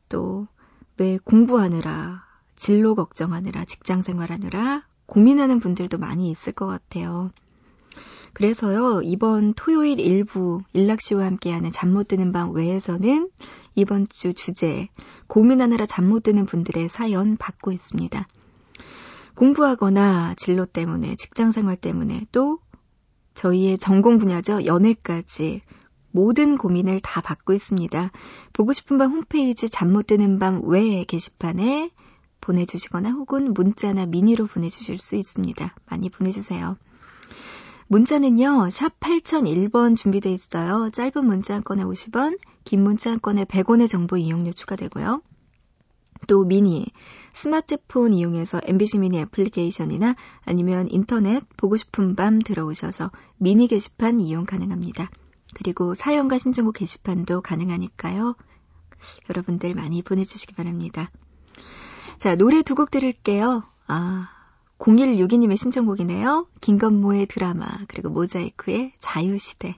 또 0.08 0.46
왜 0.96 1.18
공부하느라, 1.18 2.24
진로 2.54 2.94
걱정하느라, 2.94 3.64
직장 3.64 4.00
생활하느라 4.00 4.86
고민하는 5.06 5.58
분들도 5.58 5.98
많이 5.98 6.30
있을 6.30 6.52
것 6.52 6.66
같아요. 6.66 7.30
그래서요, 8.34 9.00
이번 9.02 9.54
토요일 9.54 10.00
일부 10.00 10.60
일락 10.72 11.00
씨와 11.00 11.24
함께하는 11.24 11.70
잠 11.72 11.92
못 11.92 12.08
드는 12.08 12.32
밤 12.32 12.50
외에서는 12.52 13.30
이번 13.76 14.08
주 14.08 14.34
주제, 14.34 14.88
고민하느라 15.28 15.86
잠 15.86 16.08
못 16.08 16.24
드는 16.24 16.44
분들의 16.46 16.88
사연 16.88 17.36
받고 17.36 17.70
있습니다. 17.72 18.26
공부하거나 19.36 20.34
진로 20.36 20.66
때문에, 20.66 21.16
직장 21.16 21.52
생활 21.52 21.76
때문에 21.76 22.26
또 22.32 22.58
저희의 23.34 23.78
전공 23.78 24.18
분야죠. 24.18 24.64
연애까지 24.64 25.60
모든 26.10 26.56
고민을 26.56 27.00
다 27.00 27.20
받고 27.20 27.52
있습니다. 27.52 28.10
보고 28.52 28.72
싶은 28.72 28.98
밤 28.98 29.12
홈페이지 29.12 29.68
잠 29.68 29.90
못 29.92 30.06
드는 30.06 30.38
밤 30.38 30.62
외 30.64 31.04
게시판에 31.04 31.90
보내주시거나 32.40 33.10
혹은 33.10 33.54
문자나 33.54 34.06
미니로 34.06 34.46
보내주실 34.46 34.98
수 34.98 35.16
있습니다. 35.16 35.74
많이 35.86 36.10
보내주세요. 36.10 36.76
문자는요, 37.88 38.70
샵 38.70 38.98
8001번 39.00 39.96
준비되어 39.96 40.32
있어요. 40.32 40.90
짧은 40.90 41.24
문자 41.24 41.54
한 41.54 41.64
건에 41.64 41.82
50원, 41.82 42.38
긴 42.64 42.82
문자 42.82 43.10
한 43.10 43.20
건에 43.20 43.44
100원의 43.44 43.88
정보 43.88 44.16
이용료 44.16 44.52
추가되고요. 44.52 45.22
또 46.26 46.44
미니, 46.44 46.86
스마트폰 47.34 48.14
이용해서 48.14 48.60
MBC 48.64 48.98
미니 48.98 49.18
애플리케이션이나 49.18 50.16
아니면 50.46 50.86
인터넷 50.90 51.42
보고 51.56 51.76
싶은 51.76 52.16
밤 52.16 52.38
들어오셔서 52.38 53.10
미니 53.36 53.66
게시판 53.68 54.20
이용 54.20 54.44
가능합니다. 54.44 55.10
그리고 55.54 55.94
사연과 55.94 56.38
신청곡 56.38 56.76
게시판도 56.76 57.42
가능하니까요. 57.42 58.36
여러분들 59.28 59.74
많이 59.74 60.02
보내주시기 60.02 60.54
바랍니다. 60.54 61.10
자, 62.18 62.34
노래 62.36 62.62
두 62.62 62.74
곡 62.74 62.90
들을게요. 62.90 63.64
아, 63.86 64.28
0162님의 64.78 65.56
신청곡이네요. 65.56 66.46
김건모의 66.60 67.26
드라마, 67.26 67.66
그리고 67.88 68.10
모자이크의 68.10 68.92
자유시대. 68.98 69.76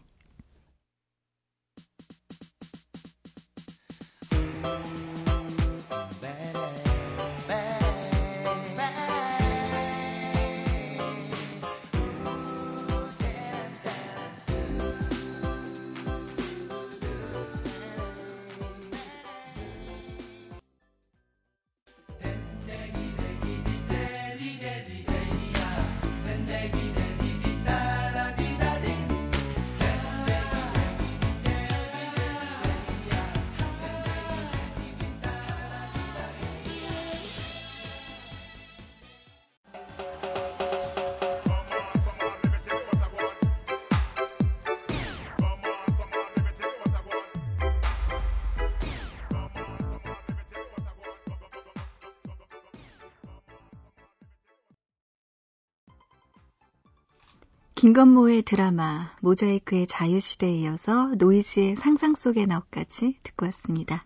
김건모의 57.86 58.42
드라마 58.42 59.12
모자이크의 59.20 59.86
자유시대에 59.86 60.50
이어서 60.50 61.14
노이즈의 61.18 61.76
상상 61.76 62.16
속의 62.16 62.46
너까지 62.46 63.16
듣고 63.22 63.46
왔습니다. 63.46 64.04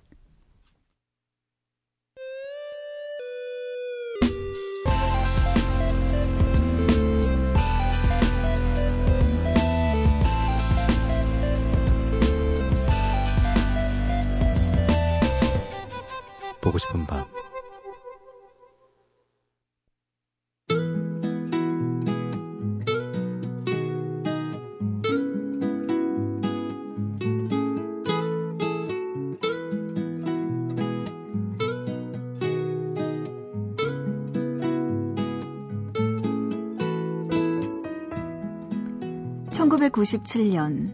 1997년 39.70 40.90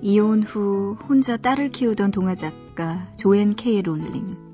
이혼 0.00 0.42
후 0.42 0.96
혼자 1.08 1.36
딸을 1.36 1.70
키우던 1.70 2.12
동화 2.12 2.34
작가 2.34 3.10
조앤 3.16 3.54
케이 3.54 3.82
롤링. 3.82 4.52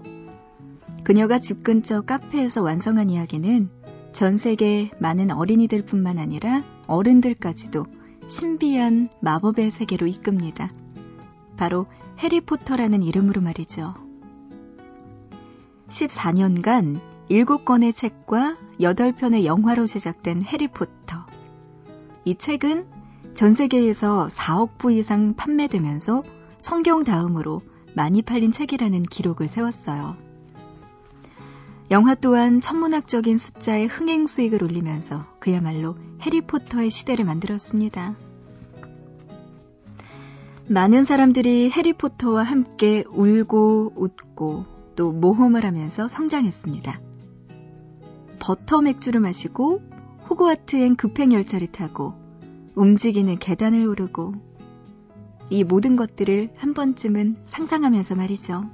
그녀가 1.04 1.38
집 1.38 1.62
근처 1.62 2.00
카페에서 2.00 2.62
완성한 2.62 3.10
이야기는 3.10 3.70
전 4.12 4.36
세계 4.38 4.90
많은 4.98 5.30
어린이들뿐만 5.30 6.18
아니라 6.18 6.64
어른들까지도 6.86 7.86
신비한 8.26 9.10
마법의 9.20 9.70
세계로 9.70 10.06
이끕니다. 10.06 10.70
바로 11.56 11.86
해리포터라는 12.18 13.02
이름으로 13.02 13.40
말이죠. 13.42 13.94
14년간 15.88 17.00
7권의 17.30 17.94
책과 17.94 18.56
8편의 18.80 19.44
영화로 19.44 19.86
제작된 19.86 20.42
해리포터. 20.42 21.26
이 22.24 22.34
책은 22.34 22.97
전 23.38 23.54
세계에서 23.54 24.26
4억 24.26 24.78
부 24.78 24.90
이상 24.90 25.32
판매되면서 25.36 26.24
성경 26.58 27.04
다음으로 27.04 27.60
많이 27.94 28.20
팔린 28.20 28.50
책이라는 28.50 29.04
기록을 29.04 29.46
세웠어요. 29.46 30.16
영화 31.92 32.16
또한 32.16 32.60
천문학적인 32.60 33.38
숫자의 33.38 33.86
흥행 33.86 34.26
수익을 34.26 34.64
올리면서 34.64 35.22
그야말로 35.38 35.94
해리포터의 36.20 36.90
시대를 36.90 37.24
만들었습니다. 37.24 38.16
많은 40.66 41.04
사람들이 41.04 41.70
해리포터와 41.70 42.42
함께 42.42 43.04
울고 43.08 43.92
웃고 43.94 44.64
또 44.96 45.12
모험을 45.12 45.64
하면서 45.64 46.08
성장했습니다. 46.08 47.00
버터 48.40 48.82
맥주를 48.82 49.20
마시고 49.20 49.80
호그와트행 50.28 50.96
급행 50.96 51.32
열차를 51.32 51.68
타고 51.68 52.26
움직이는 52.78 53.38
계단을 53.38 53.86
오르고 53.88 54.34
이 55.50 55.64
모든 55.64 55.96
것들을 55.96 56.50
한 56.56 56.74
번쯤은 56.74 57.38
상상하면서 57.44 58.14
말이죠. 58.14 58.70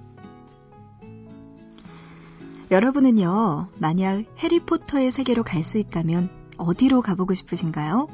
여러분은요, 2.70 3.68
만약 3.80 4.24
해리포터의 4.38 5.10
세계로 5.10 5.42
갈 5.42 5.64
수 5.64 5.78
있다면 5.78 6.28
어디로 6.58 7.00
가보고 7.00 7.34
싶으신가요? 7.34 8.08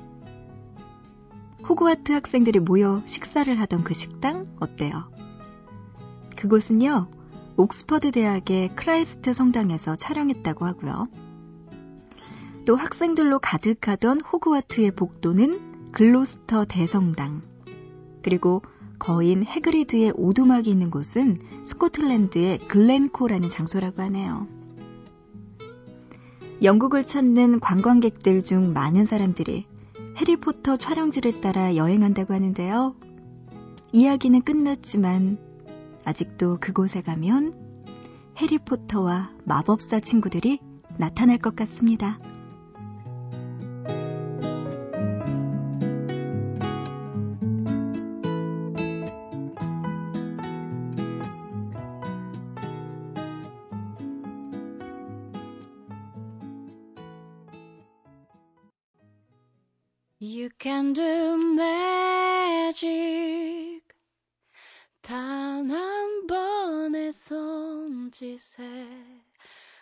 호그와트 1.69 2.13
학생들이 2.13 2.61
모여 2.61 3.03
식사를 3.07 3.59
하던 3.61 3.83
그 3.83 3.93
식당 3.95 4.45
어때요? 4.61 5.11
그곳은요, 6.37 7.09
옥스퍼드 7.57 8.13
대학의 8.13 8.71
크라이스트 8.77 9.33
성당에서 9.33 9.97
촬영했다고 9.97 10.67
하고요. 10.67 11.09
또 12.67 12.77
학생들로 12.77 13.41
가득하던 13.41 14.21
호그와트의 14.21 14.93
복도는 14.93 15.70
글로스터 15.93 16.65
대성당, 16.65 17.43
그리고 18.23 18.63
거인 18.99 19.45
해그리드의 19.45 20.13
오두막이 20.15 20.71
있는 20.71 20.91
곳은 20.91 21.39
스코틀랜드의 21.65 22.59
글렌코라는 22.69 23.49
장소라고 23.49 24.03
하네요. 24.03 24.47
영국을 26.63 27.07
찾는 27.07 27.61
관광객들 27.61 28.43
중 28.43 28.75
많은 28.75 29.05
사람들이 29.07 29.67
해리포터 30.19 30.77
촬영지를 30.77 31.41
따라 31.41 31.75
여행한다고 31.77 32.35
하는데요. 32.35 32.95
이야기는 33.93 34.43
끝났지만 34.43 35.39
아직도 36.05 36.59
그곳에 36.61 37.01
가면 37.01 37.55
해리포터와 38.37 39.31
마법사 39.45 40.01
친구들이 40.01 40.59
나타날 40.99 41.39
것 41.39 41.57
같습니다. 41.57 42.19
Do 60.93 61.35
magic 61.55 62.81
단 65.03 65.71
한 65.71 66.27
번의 66.27 67.13
손짓에 67.13 68.89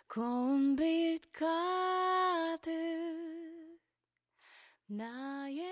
고운 0.09 0.77
빛 0.77 1.21
가득 1.33 2.71
나의 4.87 5.66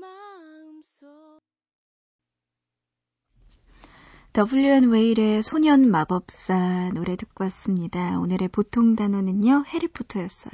마음속 0.00 1.40
WN 4.34 4.90
웨일의 4.90 5.42
소년 5.42 5.90
마법사 5.90 6.92
노래 6.94 7.16
듣고 7.16 7.44
왔습니다. 7.44 8.20
오늘의 8.20 8.48
보통 8.48 8.94
단어는요, 8.94 9.64
해리포터였어요. 9.66 10.52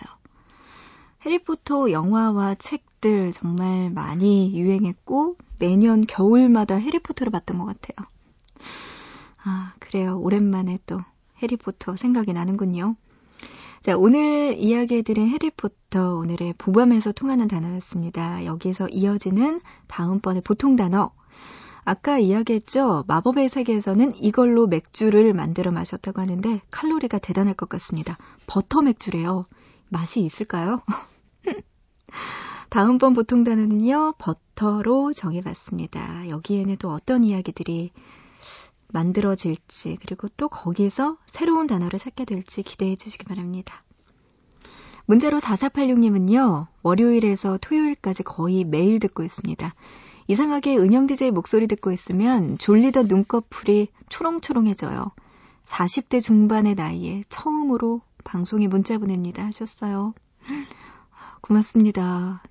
해리포터 1.27 1.90
영화와 1.90 2.55
책 2.55 2.93
들 3.04 3.32
정말 3.32 3.90
많이 3.90 4.58
유행했고 4.58 5.36
매년 5.58 6.06
겨울마다 6.06 6.76
해리포터를 6.76 7.30
봤던 7.32 7.58
것 7.58 7.66
같아요. 7.66 8.08
아, 9.44 9.74
그래요. 9.78 10.18
오랜만에 10.18 10.78
또 10.86 11.02
해리포터 11.42 11.96
생각이 11.96 12.32
나는군요. 12.32 12.96
자, 13.82 13.94
오늘 13.98 14.56
이야기해드린 14.56 15.28
해리포터 15.28 16.14
오늘의 16.16 16.54
보밤에서 16.56 17.12
통하는 17.12 17.46
단어였습니다. 17.46 18.46
여기서 18.46 18.88
이어지는 18.88 19.60
다음번에 19.86 20.40
보통 20.40 20.74
단어. 20.74 21.12
아까 21.84 22.18
이야기했죠? 22.18 23.04
마법의 23.06 23.50
세계에서는 23.50 24.14
이걸로 24.16 24.66
맥주를 24.66 25.34
만들어 25.34 25.72
마셨다고 25.72 26.22
하는데 26.22 26.62
칼로리가 26.70 27.18
대단할 27.18 27.52
것 27.52 27.68
같습니다. 27.68 28.16
버터 28.46 28.80
맥주래요. 28.80 29.44
맛이 29.90 30.20
있을까요? 30.22 30.80
다음번 32.74 33.14
보통 33.14 33.44
단어는요, 33.44 34.14
버터로 34.18 35.12
정해봤습니다. 35.12 36.28
여기에는 36.28 36.74
또 36.78 36.90
어떤 36.90 37.22
이야기들이 37.22 37.92
만들어질지, 38.88 39.98
그리고 40.00 40.26
또 40.37 40.48
거기에서 40.48 41.16
새로운 41.28 41.68
단어를 41.68 42.00
찾게 42.00 42.24
될지 42.24 42.64
기대해 42.64 42.96
주시기 42.96 43.26
바랍니다. 43.26 43.84
문자로 45.06 45.38
4486님은요, 45.38 46.66
월요일에서 46.82 47.58
토요일까지 47.62 48.24
거의 48.24 48.64
매일 48.64 48.98
듣고 48.98 49.22
있습니다. 49.22 49.72
이상하게 50.26 50.76
은영 50.76 51.06
DJ 51.06 51.30
목소리 51.30 51.68
듣고 51.68 51.92
있으면 51.92 52.58
졸리던 52.58 53.06
눈꺼풀이 53.06 53.87
초롱초롱해져요. 54.08 55.12
40대 55.64 56.20
중반의 56.20 56.74
나이에 56.74 57.20
처음으로 57.28 58.00
방송에 58.24 58.66
문자 58.66 58.98
보냅니다 58.98 59.44
하셨어요. 59.44 60.12
고맙습니다. 61.40 62.42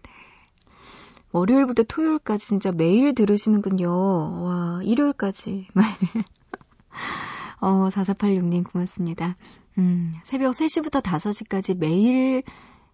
네. 1.34 1.39
월요일부터 1.39 1.84
토요일까지 1.84 2.46
진짜 2.46 2.72
매일 2.72 3.13
들으시는군요. 3.15 4.43
와, 4.43 4.82
일요일까지. 4.84 5.67
어, 7.60 7.89
4486님 7.89 8.63
고맙습니다. 8.72 9.36
음, 9.80 10.13
새벽 10.22 10.52
3시부터 10.52 11.02
5시까지 11.02 11.76
매일 11.78 12.43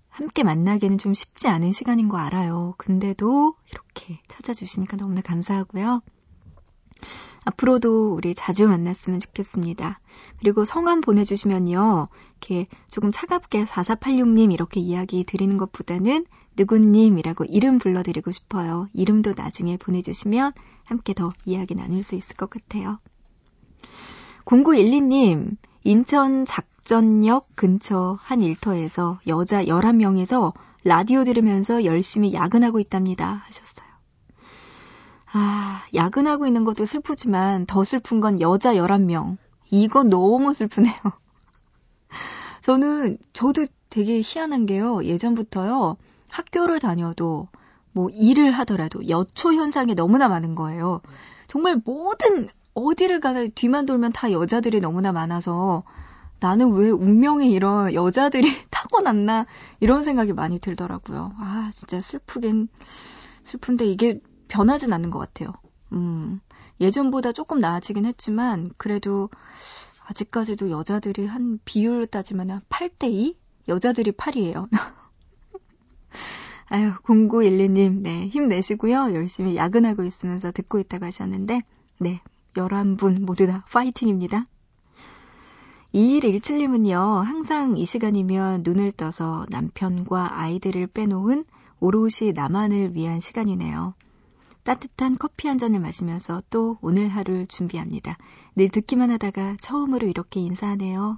함께 0.07 0.43
만나기는 0.43 0.97
좀 0.97 1.13
쉽지 1.13 1.49
않은 1.49 1.71
시간인 1.71 2.07
거 2.07 2.17
알아요. 2.17 2.75
근데도 2.77 3.55
이렇게 3.71 4.21
찾아주시니까 4.27 4.97
너무나 4.97 5.21
감사하고요. 5.21 6.01
앞으로도 7.45 8.13
우리 8.13 8.35
자주 8.35 8.67
만났으면 8.67 9.19
좋겠습니다. 9.19 9.99
그리고 10.39 10.65
성함 10.65 11.01
보내주시면요. 11.01 12.07
이렇게 12.31 12.65
조금 12.89 13.11
차갑게 13.11 13.65
4486님 13.65 14.53
이렇게 14.53 14.79
이야기 14.79 15.23
드리는 15.23 15.57
것보다는 15.57 16.25
누구님이라고 16.59 17.45
이름 17.45 17.79
불러드리고 17.79 18.31
싶어요. 18.31 18.87
이름도 18.93 19.33
나중에 19.35 19.77
보내주시면 19.77 20.51
함께 20.83 21.13
더 21.13 21.33
이야기 21.45 21.73
나눌 21.73 22.03
수 22.03 22.15
있을 22.15 22.35
것 22.35 22.49
같아요. 22.49 22.99
0912님, 24.45 25.55
인천 25.83 26.45
작전역 26.45 27.47
근처 27.55 28.17
한 28.19 28.41
일터에서 28.41 29.19
여자 29.27 29.63
11명에서 29.63 30.53
라디오 30.83 31.23
들으면서 31.23 31.85
열심히 31.85 32.33
야근하고 32.33 32.79
있답니다. 32.79 33.43
하셨어요. 33.45 33.87
아, 35.31 35.83
야근하고 35.93 36.47
있는 36.47 36.65
것도 36.65 36.85
슬프지만 36.85 37.67
더 37.67 37.83
슬픈 37.83 38.19
건 38.19 38.41
여자 38.41 38.73
11명. 38.73 39.37
이거 39.69 40.03
너무 40.03 40.53
슬프네요. 40.53 40.95
저는, 42.61 43.17
저도 43.33 43.67
되게 43.89 44.21
희한한 44.23 44.65
게요. 44.65 45.03
예전부터요. 45.03 45.97
학교를 46.29 46.79
다녀도 46.79 47.47
뭐 47.91 48.09
일을 48.13 48.51
하더라도 48.51 49.07
여초 49.09 49.53
현상이 49.53 49.95
너무나 49.95 50.27
많은 50.27 50.55
거예요. 50.55 51.01
정말 51.47 51.81
모든 51.83 52.49
어디를 52.73 53.19
가나 53.19 53.47
뒤만 53.47 53.85
돌면 53.85 54.11
다 54.13 54.31
여자들이 54.31 54.79
너무나 54.79 55.11
많아서 55.11 55.83
나는 56.39 56.71
왜 56.73 56.89
운명에 56.89 57.49
이런 57.49 57.93
여자들이 57.93 58.47
타고났나 58.69 59.45
이런 59.79 60.03
생각이 60.03 60.33
많이 60.33 60.59
들더라고요. 60.59 61.33
아 61.37 61.71
진짜 61.73 61.99
슬프긴 61.99 62.69
슬픈데 63.43 63.85
이게 63.85 64.21
변하진 64.47 64.93
않는 64.93 65.09
것 65.09 65.19
같아요. 65.19 65.53
음, 65.91 66.39
예전보다 66.81 67.31
조금 67.31 67.59
나아지긴 67.59 68.05
했지만, 68.05 68.71
그래도 68.77 69.29
아직까지도 70.05 70.69
여자들이 70.71 71.25
한 71.25 71.59
비율로 71.65 72.07
따지면 72.07 72.49
한 72.51 72.61
8대 72.69 73.09
2? 73.11 73.37
여자들이 73.67 74.11
8이에요. 74.11 74.69
아유, 76.67 76.93
0912님, 77.03 78.01
네, 78.01 78.27
힘내시고요. 78.27 79.13
열심히 79.13 79.55
야근하고 79.55 80.03
있으면서 80.03 80.51
듣고 80.51 80.79
있다고 80.79 81.05
하셨는데, 81.05 81.61
네, 81.99 82.21
11분 82.53 83.21
모두 83.21 83.47
다 83.47 83.65
파이팅입니다. 83.71 84.45
2117님은요, 85.93 87.23
항상 87.23 87.77
이 87.77 87.85
시간이면 87.85 88.61
눈을 88.63 88.91
떠서 88.91 89.47
남편과 89.49 90.39
아이들을 90.39 90.87
빼놓은 90.87 91.45
오롯이 91.79 92.33
나만을 92.35 92.93
위한 92.93 93.19
시간이네요. 93.19 93.95
따뜻한 94.63 95.17
커피 95.17 95.47
한 95.47 95.57
잔을 95.57 95.79
마시면서 95.79 96.43
또 96.51 96.77
오늘 96.81 97.07
하루를 97.07 97.47
준비합니다. 97.47 98.17
늘 98.55 98.69
듣기만 98.69 99.09
하다가 99.09 99.55
처음으로 99.59 100.07
이렇게 100.07 100.39
인사하네요. 100.41 101.17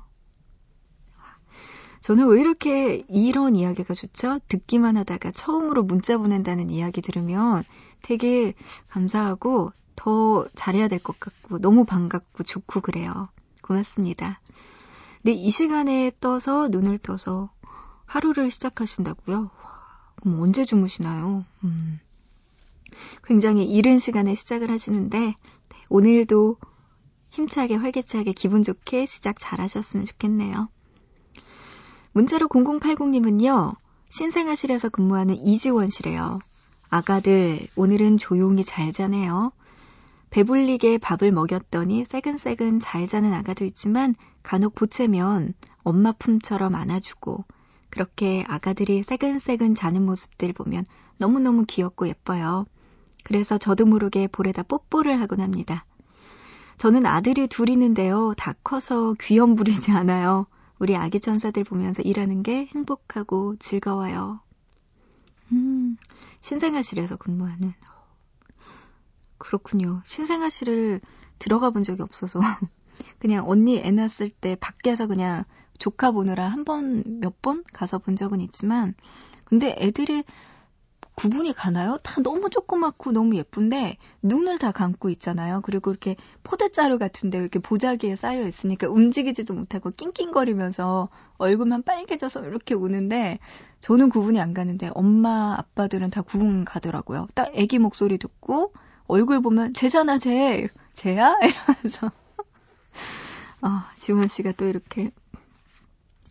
저는 2.02 2.28
왜 2.28 2.42
이렇게 2.42 3.04
이런 3.10 3.56
이야기가 3.56 3.94
좋죠? 3.94 4.40
듣기만 4.48 4.98
하다가 4.98 5.32
처음으로 5.32 5.84
문자 5.84 6.18
보낸다는 6.18 6.70
이야기 6.70 7.02
들으면 7.02 7.64
되게 8.02 8.54
감사하고 8.90 9.72
더 9.96 10.48
잘해야 10.56 10.88
될 10.88 11.00
것 11.00 11.20
같고 11.20 11.60
너무 11.60 11.86
반갑고 11.86 12.44
좋고 12.44 12.82
그래요. 12.82 13.30
고맙습니다. 13.62 14.40
근데 15.22 15.34
이 15.34 15.52
시간에 15.52 16.12
떠서 16.20 16.68
눈을 16.70 16.98
떠서 16.98 17.52
하루를 18.06 18.50
시작하신다고요? 18.50 19.52
그럼 20.16 20.42
언제 20.42 20.66
주무시나요? 20.66 21.46
음. 21.64 22.00
굉장히 23.26 23.66
이른 23.66 24.00
시간에 24.00 24.34
시작을 24.34 24.72
하시는데 24.72 25.20
네, 25.20 25.36
오늘도 25.90 26.58
힘차게 27.30 27.76
활기차게 27.76 28.34
기분 28.34 28.64
좋게 28.64 29.06
시작 29.06 29.36
잘 29.40 29.62
하셨으면 29.62 30.06
좋겠네요. 30.08 30.68
문자로 32.14 32.48
0080님은요. 32.48 33.76
신생아실에서 34.10 34.90
근무하는 34.90 35.36
이지원씨래요. 35.36 36.40
아가들 36.90 37.68
오늘은 37.76 38.18
조용히 38.18 38.64
잘 38.66 38.92
자네요. 38.92 39.54
배불리게 40.30 40.98
밥을 40.98 41.32
먹였더니 41.32 42.06
새근새근 42.06 42.80
잘 42.80 43.08
자는 43.08 43.34
아가도 43.34 43.64
있지만 43.66 44.16
간혹 44.44 44.76
보채면 44.76 45.54
엄마 45.84 46.12
품처럼 46.12 46.76
안아주고 46.76 47.46
그렇게 47.90 48.44
아가들이 48.48 49.04
새근새근 49.04 49.76
자는 49.76 50.06
모습들 50.06 50.54
보면 50.54 50.86
너무너무 51.18 51.66
귀엽고 51.66 52.08
예뻐요. 52.08 52.66
그래서 53.24 53.58
저도 53.58 53.86
모르게 53.86 54.28
볼에다 54.28 54.64
뽀뽀를 54.64 55.20
하곤 55.22 55.42
합니다. 55.42 55.86
저는 56.78 57.06
아들이 57.06 57.48
둘 57.48 57.70
있는데요. 57.70 58.34
다 58.38 58.54
커서 58.64 59.16
귀염 59.22 59.56
부리지 59.56 59.92
않아요. 59.92 60.48
우리 60.82 60.96
아기 60.96 61.20
천사들 61.20 61.64
보면서 61.64 62.02
일하는 62.02 62.42
게 62.42 62.66
행복하고 62.74 63.56
즐거워요. 63.58 64.40
음, 65.52 65.96
신생아실에서 66.42 67.18
근무하는. 67.18 67.74
그렇군요. 69.38 70.02
신생아실을 70.06 71.02
들어가 71.38 71.70
본 71.70 71.84
적이 71.84 72.02
없어서. 72.02 72.40
그냥 73.20 73.48
언니 73.48 73.78
애 73.78 73.92
낳았을 73.92 74.32
때 74.32 74.56
밖에서 74.56 75.06
그냥 75.06 75.44
조카 75.78 76.10
보느라 76.10 76.48
한 76.48 76.66
번, 76.66 77.20
몇 77.20 77.40
번 77.44 77.64
가서 77.74 78.00
본 78.00 78.16
적은 78.16 78.42
있지만, 78.42 78.96
근데 79.46 79.76
애들이 79.78 80.24
구분이 81.16 81.54
가나요? 81.54 81.98
다 82.04 82.22
너무 82.22 82.50
조그맣고 82.50 83.12
너무 83.12 83.36
예쁜데 83.36 83.98
눈을 84.24 84.58
다 84.58 84.72
감고 84.72 85.10
있잖아요. 85.10 85.62
그리고 85.62 85.92
이렇게 85.92 86.16
포대자루 86.44 86.98
같은데 86.98 87.38
이렇게 87.38 87.60
보자기에 87.60 88.16
쌓여 88.16 88.48
있으니까 88.48 88.88
움직이지도 88.88 89.54
못하고 89.54 89.92
낑낑거리면서 89.92 91.10
얼굴만 91.38 91.84
빨개져서 91.84 92.46
이렇게 92.46 92.74
우는데 92.74 93.40
저는 93.82 94.10
구분이 94.10 94.40
안 94.40 94.54
가는데 94.54 94.90
엄마 94.94 95.56
아빠들은 95.58 96.10
다 96.10 96.22
구분 96.22 96.66
가더라고요. 96.66 97.28
딱 97.36 97.52
애기 97.54 97.78
목소리 97.78 98.18
듣고 98.18 98.74
얼굴 99.08 99.42
보면 99.42 99.74
쟤잖아 99.74 100.18
쟤 100.18 100.68
쟤야 100.94 101.36
이러면서 101.42 102.12
아 103.62 103.92
지원 103.98 104.28
씨가 104.28 104.54
또 104.54 104.66
이렇게 104.66 105.12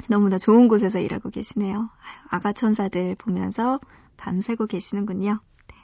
너무나 0.08 0.38
좋은 0.38 0.66
곳에서 0.66 0.98
일하고 0.98 1.30
계시네요. 1.30 1.90
아가 2.30 2.52
천사들 2.52 3.14
보면서 3.16 3.78
밤새고 4.20 4.66
계시는군요. 4.66 5.40
네. 5.68 5.74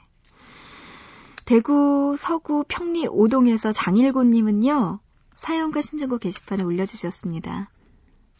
대구 1.45 2.15
서구 2.17 2.63
평리 2.67 3.07
오동에서 3.07 3.71
장일곤님은요, 3.71 4.99
사연과 5.35 5.81
신청곡 5.81 6.21
게시판에 6.21 6.63
올려주셨습니다. 6.63 7.67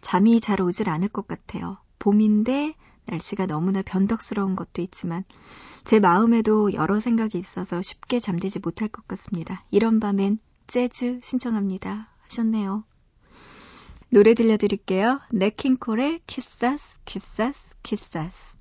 잠이 0.01 0.39
잘 0.39 0.61
오질 0.61 0.89
않을 0.89 1.09
것 1.09 1.27
같아요. 1.27 1.77
봄인데 1.99 2.75
날씨가 3.05 3.47
너무나 3.47 3.81
변덕스러운 3.81 4.55
것도 4.55 4.81
있지만 4.81 5.23
제 5.83 5.99
마음에도 5.99 6.73
여러 6.73 6.99
생각이 6.99 7.37
있어서 7.39 7.81
쉽게 7.81 8.19
잠들지 8.19 8.59
못할 8.59 8.87
것 8.89 9.07
같습니다. 9.07 9.63
이런 9.71 9.99
밤엔 9.99 10.39
재즈 10.67 11.19
신청합니다. 11.23 12.09
하셨네요. 12.23 12.83
노래 14.09 14.33
들려드릴게요. 14.33 15.21
냇 15.31 15.58
킹 15.58 15.86
콜의 15.86 16.19
Quizás, 16.27 16.99
Quizás, 17.05 17.75
Quizás. 17.83 18.57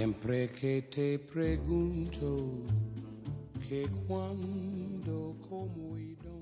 Siempre 0.00 0.48
que 0.48 0.80
te 0.80 1.18
pregunto 1.18 2.64
que 3.68 3.86
cuando, 4.08 5.36
cómo 5.46 5.98
y 5.98 6.14
dónde. 6.14 6.39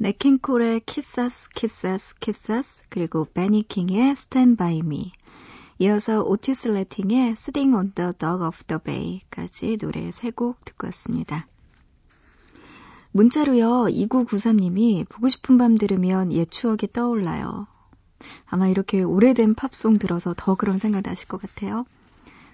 냇 0.00 0.25
킹 0.25 0.49
콜의 0.49 0.80
Quizás 0.86 1.50
Quizás 1.50 2.14
Quizás 2.20 2.84
그리고 2.88 3.26
벤 3.34 3.56
E. 3.56 3.70
킹의 3.70 4.14
By 4.56 4.78
Me 4.78 5.12
이어서 5.80 6.22
오티스 6.22 6.68
레딩의 6.68 7.30
Sitting 7.32 7.74
on 7.74 7.92
the 7.94 8.12
Dock 8.18 8.46
of 8.46 8.64
the 8.64 8.80
Bay까지 8.82 9.76
노래 9.78 10.10
세 10.10 10.30
곡 10.30 10.64
듣고 10.64 10.86
왔습니다. 10.86 11.46
문자로요 13.12 13.86
2993님이 13.86 15.08
보고 15.08 15.28
싶은 15.28 15.58
밤 15.58 15.76
들으면 15.76 16.32
옛 16.32 16.50
추억이 16.50 16.88
떠올라요. 16.92 17.66
아마 18.46 18.68
이렇게 18.68 19.02
오래된 19.02 19.54
팝송 19.54 19.98
들어서 19.98 20.34
더 20.36 20.54
그런 20.54 20.78
생각 20.78 21.02
나실 21.02 21.28
것 21.28 21.40
같아요. 21.40 21.84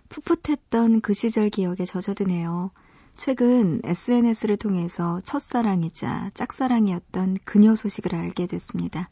풋풋했던 0.09 1.01
그 1.01 1.15
시절 1.15 1.51
기억에 1.51 1.85
젖어드네요. 1.85 2.71
최근 3.17 3.81
SNS를 3.85 4.57
통해서 4.57 5.21
첫사랑이자 5.25 6.31
짝사랑이었던 6.35 7.39
그녀 7.45 7.75
소식을 7.75 8.15
알게 8.15 8.47
됐습니다. 8.47 9.09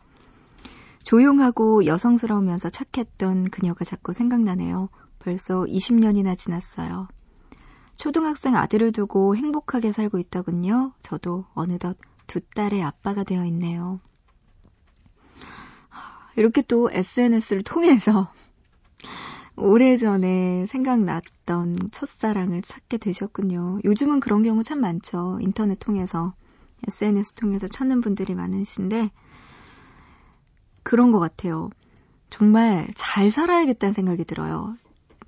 조용하고 1.04 1.86
여성스러우면서 1.86 2.70
착했던 2.70 3.50
그녀가 3.50 3.84
자꾸 3.84 4.12
생각나네요. 4.12 4.88
벌써 5.18 5.62
20년이나 5.62 6.36
지났어요. 6.36 7.08
초등학생 7.96 8.56
아들을 8.56 8.92
두고 8.92 9.36
행복하게 9.36 9.92
살고 9.92 10.18
있더군요. 10.18 10.92
저도 10.98 11.44
어느덧 11.54 11.96
두 12.26 12.40
딸의 12.40 12.82
아빠가 12.82 13.22
되어 13.24 13.44
있네요. 13.46 14.00
이렇게 16.36 16.62
또 16.62 16.90
SNS를 16.90 17.62
통해서 17.62 18.32
오래전에 19.56 20.66
생각났던 20.66 21.76
첫사랑을 21.90 22.62
찾게 22.62 22.96
되셨군요. 22.98 23.80
요즘은 23.84 24.20
그런 24.20 24.42
경우 24.42 24.62
참 24.62 24.80
많죠. 24.80 25.38
인터넷 25.40 25.78
통해서, 25.78 26.34
SNS 26.88 27.34
통해서 27.34 27.66
찾는 27.66 28.00
분들이 28.00 28.34
많으신데, 28.34 29.08
그런 30.82 31.12
것 31.12 31.20
같아요. 31.20 31.70
정말 32.30 32.88
잘 32.94 33.30
살아야겠다는 33.30 33.92
생각이 33.92 34.24
들어요. 34.24 34.76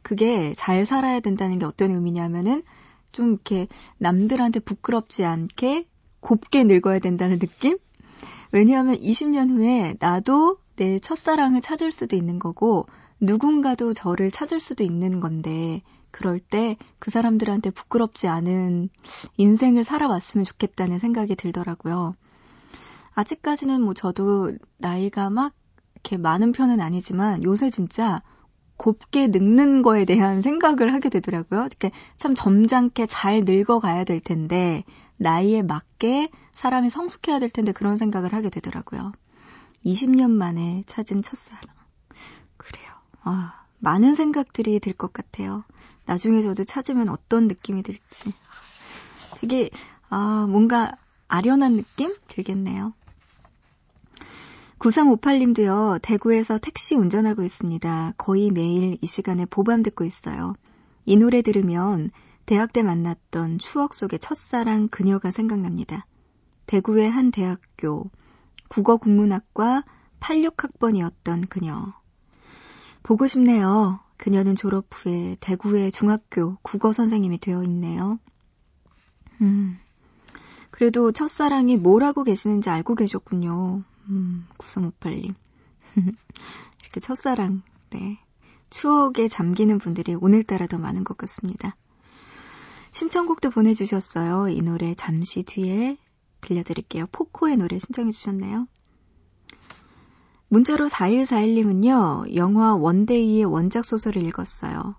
그게 0.02 0.52
잘 0.54 0.86
살아야 0.86 1.20
된다는 1.20 1.58
게 1.58 1.66
어떤 1.66 1.90
의미냐면은 1.90 2.62
좀 3.12 3.30
이렇게 3.30 3.68
남들한테 3.98 4.60
부끄럽지 4.60 5.24
않게 5.24 5.86
곱게 6.20 6.64
늙어야 6.64 6.98
된다는 6.98 7.38
느낌? 7.38 7.78
왜냐하면 8.52 8.96
20년 8.96 9.50
후에 9.50 9.94
나도 10.00 10.58
내 10.76 10.98
첫사랑을 10.98 11.60
찾을 11.60 11.90
수도 11.90 12.16
있는 12.16 12.38
거고, 12.38 12.86
누군가도 13.20 13.92
저를 13.92 14.30
찾을 14.30 14.60
수도 14.60 14.84
있는 14.84 15.20
건데, 15.20 15.82
그럴 16.10 16.38
때 16.38 16.76
그 17.04 17.10
사람들한테 17.10 17.70
부끄럽지 17.70 18.28
않은 18.28 18.88
인생을 19.36 19.84
살아왔으면 19.84 20.46
좋겠다는 20.46 20.98
생각이 20.98 21.36
들더라고요. 21.36 22.14
아직까지는 23.14 23.82
뭐 23.82 23.92
저도 23.92 24.54
나이가 24.78 25.28
막 25.28 25.52
이렇게 25.96 26.16
많은 26.16 26.52
편은 26.52 26.80
아니지만 26.80 27.42
요새 27.44 27.68
진짜 27.68 28.22
곱게 28.78 29.26
늙는 29.28 29.82
거에 29.82 30.06
대한 30.06 30.40
생각을 30.40 30.94
하게 30.94 31.10
되더라고요. 31.10 31.60
이렇게 31.60 31.90
참 32.16 32.34
점잖게 32.34 33.04
잘 33.04 33.42
늙어가야 33.44 34.04
될 34.04 34.18
텐데 34.18 34.82
나이에 35.18 35.60
맞게 35.60 36.30
사람이 36.54 36.88
성숙해야 36.88 37.38
될 37.38 37.50
텐데 37.50 37.72
그런 37.72 37.98
생각을 37.98 38.32
하게 38.32 38.48
되더라고요. 38.48 39.12
20년 39.84 40.30
만에 40.30 40.82
찾은 40.86 41.22
첫사랑. 41.22 41.62
그래요. 42.56 42.86
아, 43.22 43.64
많은 43.78 44.14
생각들이 44.14 44.80
들 44.80 44.94
것 44.94 45.12
같아요. 45.12 45.64
나중에 46.06 46.42
저도 46.42 46.64
찾으면 46.64 47.08
어떤 47.08 47.48
느낌이 47.48 47.82
들지. 47.82 48.32
되게, 49.36 49.70
아, 50.08 50.46
뭔가 50.48 50.92
아련한 51.28 51.76
느낌 51.76 52.14
들겠네요. 52.28 52.92
9358님도요, 54.78 56.00
대구에서 56.02 56.58
택시 56.58 56.94
운전하고 56.94 57.42
있습니다. 57.42 58.14
거의 58.18 58.50
매일 58.50 58.98
이 59.00 59.06
시간에 59.06 59.46
보밤 59.46 59.82
듣고 59.82 60.04
있어요. 60.04 60.54
이 61.06 61.16
노래 61.16 61.42
들으면 61.42 62.10
대학 62.44 62.72
때 62.72 62.82
만났던 62.82 63.58
추억 63.58 63.94
속의 63.94 64.18
첫사랑 64.18 64.88
그녀가 64.88 65.30
생각납니다. 65.30 66.06
대구의 66.66 67.10
한 67.10 67.30
대학교 67.30 68.10
국어 68.74 68.96
국문학과 68.96 69.84
86학번이었던 70.18 71.48
그녀. 71.48 71.92
보고 73.04 73.28
싶네요. 73.28 74.00
그녀는 74.16 74.56
졸업 74.56 74.86
후에 74.90 75.36
대구의 75.38 75.92
중학교 75.92 76.56
국어 76.62 76.90
선생님이 76.90 77.38
되어 77.38 77.62
있네요. 77.62 78.18
음. 79.40 79.78
그래도 80.72 81.12
첫사랑이 81.12 81.76
뭘 81.76 82.02
하고 82.02 82.24
계시는지 82.24 82.68
알고 82.68 82.96
계셨군요. 82.96 83.84
음, 84.08 84.48
9358님. 84.58 85.36
이렇게 86.82 87.00
첫사랑, 87.00 87.62
네. 87.90 88.18
추억에 88.70 89.28
잠기는 89.28 89.78
분들이 89.78 90.16
오늘따라 90.16 90.66
더 90.66 90.78
많은 90.78 91.04
것 91.04 91.16
같습니다. 91.16 91.76
신청곡도 92.90 93.50
보내주셨어요. 93.50 94.48
이 94.48 94.62
노래 94.62 94.94
잠시 94.96 95.44
뒤에 95.44 95.96
들려드릴게요. 96.44 97.06
포코의 97.10 97.56
노래 97.56 97.78
신청해 97.78 98.12
주셨네요. 98.12 98.68
문자로 100.48 100.86
4141님은요, 100.86 102.34
영화 102.36 102.74
One 102.76 103.02
Day의 103.02 103.44
원작 103.44 103.84
소설을 103.84 104.22
읽었어요. 104.22 104.96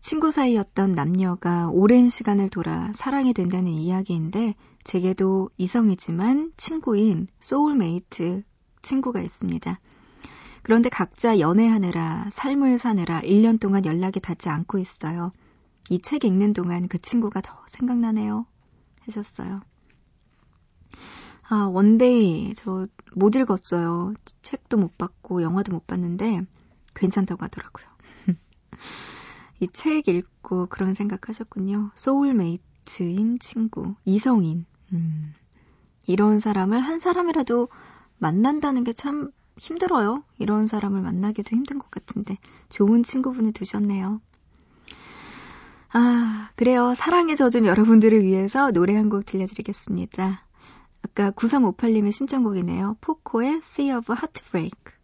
친구 0.00 0.30
사이였던 0.30 0.92
남녀가 0.92 1.68
오랜 1.68 2.08
시간을 2.08 2.48
돌아 2.50 2.92
사랑이 2.94 3.32
된다는 3.32 3.68
이야기인데, 3.72 4.54
제게도 4.82 5.50
이성이지만 5.56 6.52
친구인 6.56 7.26
소울메이트 7.38 8.42
친구가 8.82 9.20
있습니다. 9.20 9.80
그런데 10.62 10.88
각자 10.88 11.38
연애하느라 11.38 12.28
삶을 12.30 12.78
사느라 12.78 13.20
1년 13.20 13.60
동안 13.60 13.84
연락이 13.84 14.20
닿지 14.20 14.48
않고 14.48 14.78
있어요. 14.78 15.32
이 15.90 15.98
책 16.00 16.24
읽는 16.24 16.54
동안 16.54 16.88
그 16.88 16.98
친구가 16.98 17.40
더 17.42 17.62
생각나네요. 17.66 18.46
하셨어요. 19.00 19.60
아, 21.48 21.68
One 21.72 22.13
Day 22.13 22.54
저 22.54 22.88
못 23.16 23.36
읽었어요. 23.36 24.12
책도 24.42 24.76
못 24.76 24.98
봤고 24.98 25.42
영화도 25.42 25.72
못 25.72 25.86
봤는데 25.86 26.42
괜찮다고 26.94 27.44
하더라고요. 27.44 27.86
이 29.60 29.68
책 29.68 30.08
읽고 30.08 30.66
그런 30.66 30.94
생각하셨군요. 30.94 31.90
soulmate인 31.94 33.38
친구, 33.38 33.94
이성인. 34.04 34.66
음, 34.92 35.32
이런 36.06 36.38
사람을 36.40 36.80
한 36.80 36.98
사람이라도 36.98 37.68
만난다는 38.18 38.84
게 38.84 38.92
참 38.92 39.30
힘들어요. 39.58 40.24
이런 40.38 40.66
사람을 40.66 41.00
만나기도 41.02 41.54
힘든 41.56 41.78
것 41.78 41.90
같은데 41.90 42.38
좋은 42.70 43.04
친구분을 43.04 43.52
두셨네요. 43.52 44.20
아, 45.92 46.50
그래요. 46.56 46.94
사랑에 46.94 47.34
젖은 47.36 47.64
여러분들을 47.66 48.24
위해서 48.24 48.70
노래 48.72 48.96
한 48.96 49.08
곡 49.10 49.24
들려드리겠습니다. 49.26 50.43
아까 51.04 51.30
9358님의 51.32 52.12
신청곡이네요. 52.12 52.96
포코의 53.02 53.58
Sea 53.62 53.92
of 53.92 54.10
Heartbreak. 54.10 55.03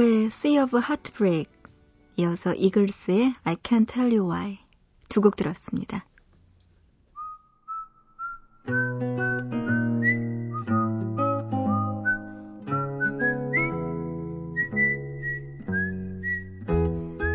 포코의 0.00 0.26
Sea 0.26 0.58
of 0.60 0.78
Heartbreak, 0.78 1.50
이어서 2.16 2.54
이글스의 2.54 3.34
I 3.44 3.56
Can't 3.56 3.86
Tell 3.86 4.10
You 4.16 4.30
Why 4.30 4.58
두 5.10 5.20
곡 5.20 5.36
들었습니다. 5.36 6.06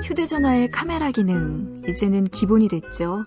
휴대전화의 0.04 0.72
카메라 0.72 1.12
기능, 1.12 1.84
이제는 1.88 2.26
기본이 2.26 2.68
됐죠. 2.68 3.26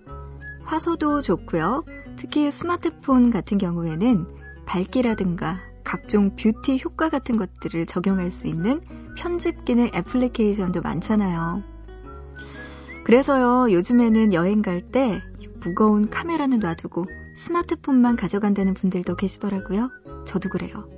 화소도 0.64 1.22
좋고요. 1.22 1.84
특히 2.16 2.50
스마트폰 2.50 3.30
같은 3.30 3.58
경우에는 3.58 4.26
밝기라든가 4.66 5.60
각종 5.84 6.34
뷰티 6.34 6.80
효과 6.84 7.08
같은 7.08 7.36
것들을 7.36 7.86
적용할 7.86 8.30
수 8.30 8.46
있는 8.46 8.82
편집 9.18 9.64
기능 9.64 9.90
애플리케이션도 9.92 10.80
많잖아요. 10.80 11.64
그래서요, 13.04 13.72
요즘에는 13.72 14.32
여행 14.32 14.62
갈 14.62 14.80
때 14.80 15.20
무거운 15.60 16.08
카메라는 16.08 16.60
놔두고 16.60 17.06
스마트폰만 17.34 18.14
가져간다는 18.14 18.74
분들도 18.74 19.16
계시더라고요. 19.16 19.90
저도 20.24 20.48
그래요. 20.48 20.88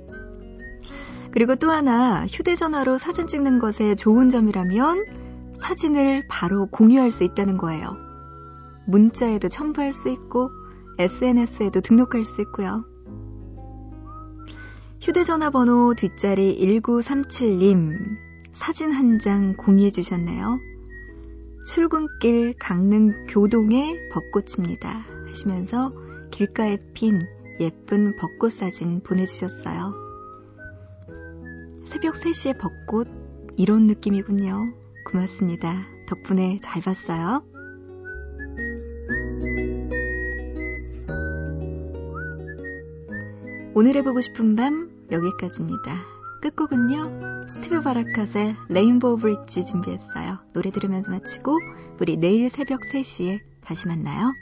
그리고 1.31 1.55
또 1.55 1.71
하나, 1.71 2.27
휴대전화로 2.27 2.99
사진 2.99 3.25
찍는 3.25 3.57
것의 3.57 3.95
좋은 3.95 4.29
점이라면 4.29 5.53
사진을 5.53 6.27
바로 6.29 6.67
공유할 6.67 7.09
수 7.09 7.23
있다는 7.23 7.57
거예요. 7.57 7.97
문자에도 8.85 9.47
첨부할 9.47 9.93
수 9.93 10.09
있고, 10.09 10.51
SNS에도 10.99 11.81
등록할 11.81 12.23
수 12.23 12.41
있고요. 12.41 12.85
휴대전화 15.01 15.49
번호 15.49 15.95
뒷자리 15.95 16.59
1937님 16.59 18.17
사진 18.51 18.91
한 18.91 19.17
장 19.17 19.55
공유해 19.55 19.89
주셨네요. 19.89 20.59
출근길 21.65 22.53
강릉 22.59 23.25
교동의 23.25 24.09
벚꽃입니다. 24.11 25.03
하시면서 25.27 25.91
길가에 26.29 26.77
핀 26.93 27.19
예쁜 27.59 28.15
벚꽃 28.15 28.51
사진 28.51 29.01
보내주셨어요. 29.01 29.95
새벽 31.83 32.13
3시에 32.13 32.59
벚꽃 32.59 33.07
이런 33.57 33.87
느낌이군요. 33.87 34.67
고맙습니다. 35.07 35.87
덕분에 36.07 36.59
잘 36.61 36.79
봤어요. 36.79 37.43
오늘 43.73 43.95
해보고 43.95 44.19
싶은 44.21 44.55
밤 44.55 44.90
여기까지입니다. 45.11 45.95
끝곡은요. 46.41 47.47
스티브 47.47 47.81
바라카의 47.81 48.55
레인보우 48.69 49.17
브릿지 49.17 49.65
준비했어요. 49.65 50.39
노래 50.53 50.71
들으면서 50.71 51.11
마치고 51.11 51.59
우리 51.99 52.17
내일 52.17 52.49
새벽 52.49 52.81
3시에 52.81 53.39
다시 53.63 53.87
만나요. 53.87 54.33